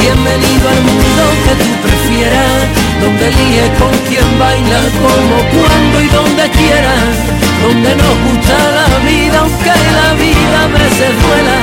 Bienvenido 0.00 0.68
al 0.68 0.82
mundo 0.82 1.22
que 1.44 1.54
tú 1.62 1.70
prefieras, 1.86 2.58
donde 3.00 3.28
elige 3.28 3.70
con 3.78 3.92
quién 4.08 4.38
baila, 4.40 4.80
como, 4.98 5.36
cuando 5.54 6.02
y 6.02 6.08
donde 6.08 6.50
quieras 6.50 7.35
donde 7.62 7.96
nos 7.96 8.18
gusta 8.24 8.56
la 8.70 8.98
vida, 8.98 9.38
aunque 9.40 9.66
la 9.66 10.14
vida 10.14 10.64
a 10.64 10.68
veces 10.68 11.12
duela. 11.22 11.58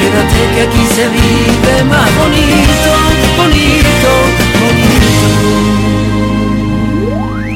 Quédate 0.00 0.40
que 0.54 0.62
aquí 0.62 0.84
se 0.94 1.08
vive 1.08 1.84
más 1.84 2.10
bonito, 2.16 2.90
bonito, 3.36 4.10
bonito. 4.58 5.02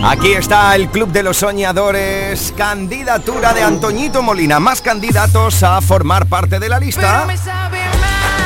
Aquí 0.09 0.33
está 0.33 0.77
el 0.77 0.89
Club 0.89 1.09
de 1.11 1.25
los 1.25 1.39
Soñadores, 1.39 2.55
candidatura 2.57 3.53
de 3.53 3.65
Antoñito 3.65 4.23
Molina. 4.23 4.61
Más 4.61 4.81
candidatos 4.81 5.65
a 5.65 5.81
formar 5.81 6.27
parte 6.27 6.61
de 6.61 6.69
la 6.69 6.79
lista. 6.79 7.27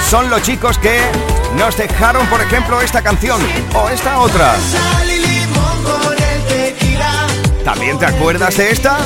son 0.09 0.31
los 0.31 0.43
chicos 0.43 0.79
que 0.79 1.03
nos 1.59 1.77
dejaron, 1.77 2.27
por 2.29 2.41
ejemplo, 2.41 2.81
esta 2.81 3.03
canción 3.03 3.39
o 3.75 3.91
esta 3.91 4.19
otra. 4.21 4.55
¿También 7.65 7.99
te 7.99 8.07
acuerdas 8.07 8.57
de 8.57 8.71
esta? 8.71 8.99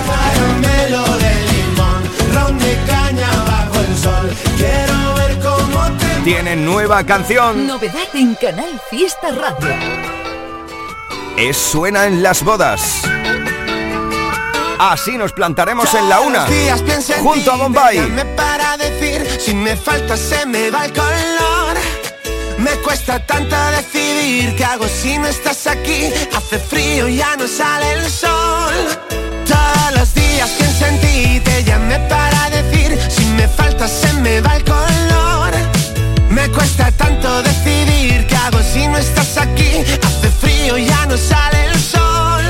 Tienen 6.25 6.65
nueva 6.65 7.05
canción. 7.05 7.67
Novedad 7.67 8.09
en 8.15 8.35
Canal 8.35 8.81
Fiesta 8.89 9.29
Radio. 9.31 9.75
Es 11.37 11.57
Suena 11.57 12.07
en 12.07 12.23
las 12.23 12.43
bodas. 12.43 13.03
Así 14.79 15.19
nos 15.19 15.33
plantaremos 15.33 15.93
en 15.95 16.09
la 16.09 16.21
una. 16.21 16.47
Junto 17.21 17.53
a 17.53 17.57
Bombay. 17.57 17.99
para 18.37 18.77
decir, 18.77 19.27
si 19.41 19.55
me 19.55 19.77
falta 19.77 20.17
se 20.17 20.47
me 20.47 20.71
va 20.71 20.87
el 20.87 20.93
color. 20.93 21.44
Me 22.65 22.71
cuesta 22.79 23.19
tanto 23.27 23.55
decidir 23.77 24.57
qué 24.57 24.65
hago 24.65 24.87
si 24.89 25.19
no 25.19 25.27
estás 25.27 25.67
aquí. 25.67 26.11
Hace 26.35 26.59
frío 26.59 27.09
ya 27.09 27.37
no 27.37 27.47
sale 27.47 27.93
el 27.93 28.11
sol. 28.11 28.75
Todos 29.47 29.99
los 29.99 30.15
días 30.15 30.49
pienso 30.59 30.87
en 30.87 31.01
ti, 31.03 31.41
te 31.45 31.63
llamé 31.63 31.99
para 32.09 32.49
decir, 32.49 32.99
si 33.11 33.27
me 33.37 33.47
falta 33.49 33.87
se 33.87 34.15
me 34.15 34.41
va 34.41 34.57
el 34.57 34.65
color. 34.65 35.53
Me 36.31 36.49
cuesta 36.53 36.91
tanto 36.93 37.43
decidir 37.43 38.27
qué 38.27 38.35
hago 38.35 38.61
si 38.63 38.89
no 38.89 38.97
estás 38.97 39.37
aquí. 39.37 39.85
Hace 40.03 40.31
frío 40.41 40.79
y 40.79 40.87
ya 40.87 41.05
no 41.05 41.19
sale 41.19 41.67
el 41.67 41.79
sol. 41.79 42.45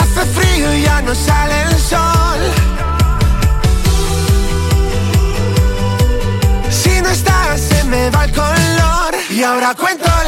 Hace 0.00 0.24
frío 0.36 0.74
y 0.74 0.82
ya 0.84 1.02
no 1.02 1.14
sale 1.14 1.62
el 1.64 1.78
sol. 1.78 2.75
No 7.06 7.12
estás 7.12 7.60
se 7.60 7.84
me 7.84 8.10
va 8.10 8.24
el 8.24 8.32
color. 8.32 9.14
Y 9.30 9.42
ahora 9.42 9.74
cuento 9.74 10.25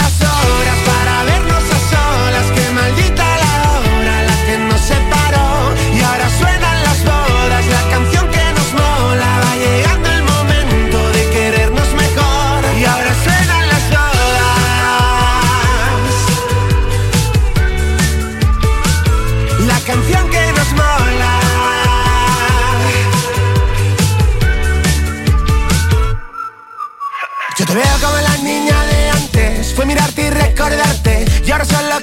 Fue 29.79 29.87
mirarte 29.87 30.22
y 30.22 30.31
recordarte. 30.31 31.24
Y 31.47 31.53
ahora 31.53 31.64
solo 31.64 31.98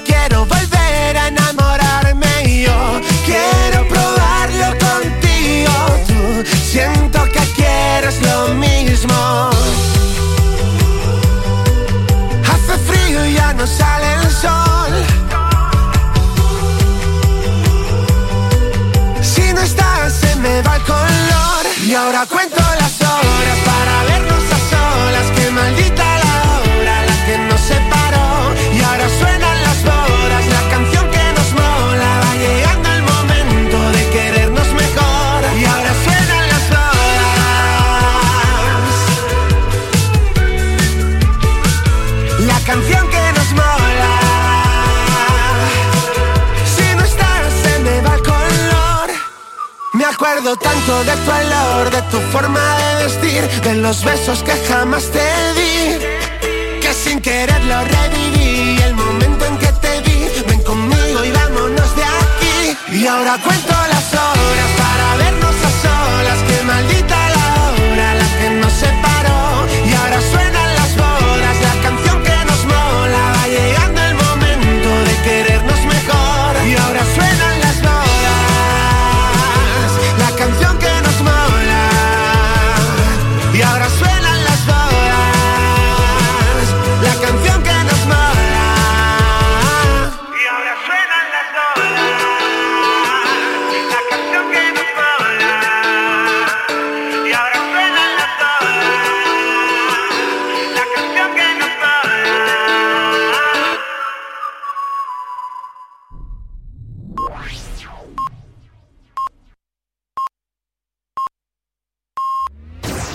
de 50.85 51.15
tu 51.25 51.31
olor, 51.31 51.89
de 51.89 52.01
tu 52.11 52.19
forma 52.31 52.59
de 52.77 53.05
vestir, 53.05 53.61
de 53.63 53.73
los 53.75 54.03
besos 54.03 54.43
que 54.43 54.51
jamás 54.67 55.05
te 55.09 55.27
di, 55.55 56.79
que 56.79 56.93
sin 56.93 57.19
querer 57.21 57.63
lo 57.65 57.83
reviví. 57.83 58.77
El 58.83 58.93
momento 58.93 59.45
en 59.45 59.57
que 59.57 59.71
te 59.81 60.01
vi, 60.01 60.29
ven 60.47 60.61
conmigo 60.61 61.25
y 61.25 61.31
vámonos 61.31 61.95
de 61.95 62.03
aquí. 62.03 62.77
Y 62.97 63.07
ahora 63.07 63.35
cuento 63.43 63.73
las 63.89 64.13
horas 64.13 64.84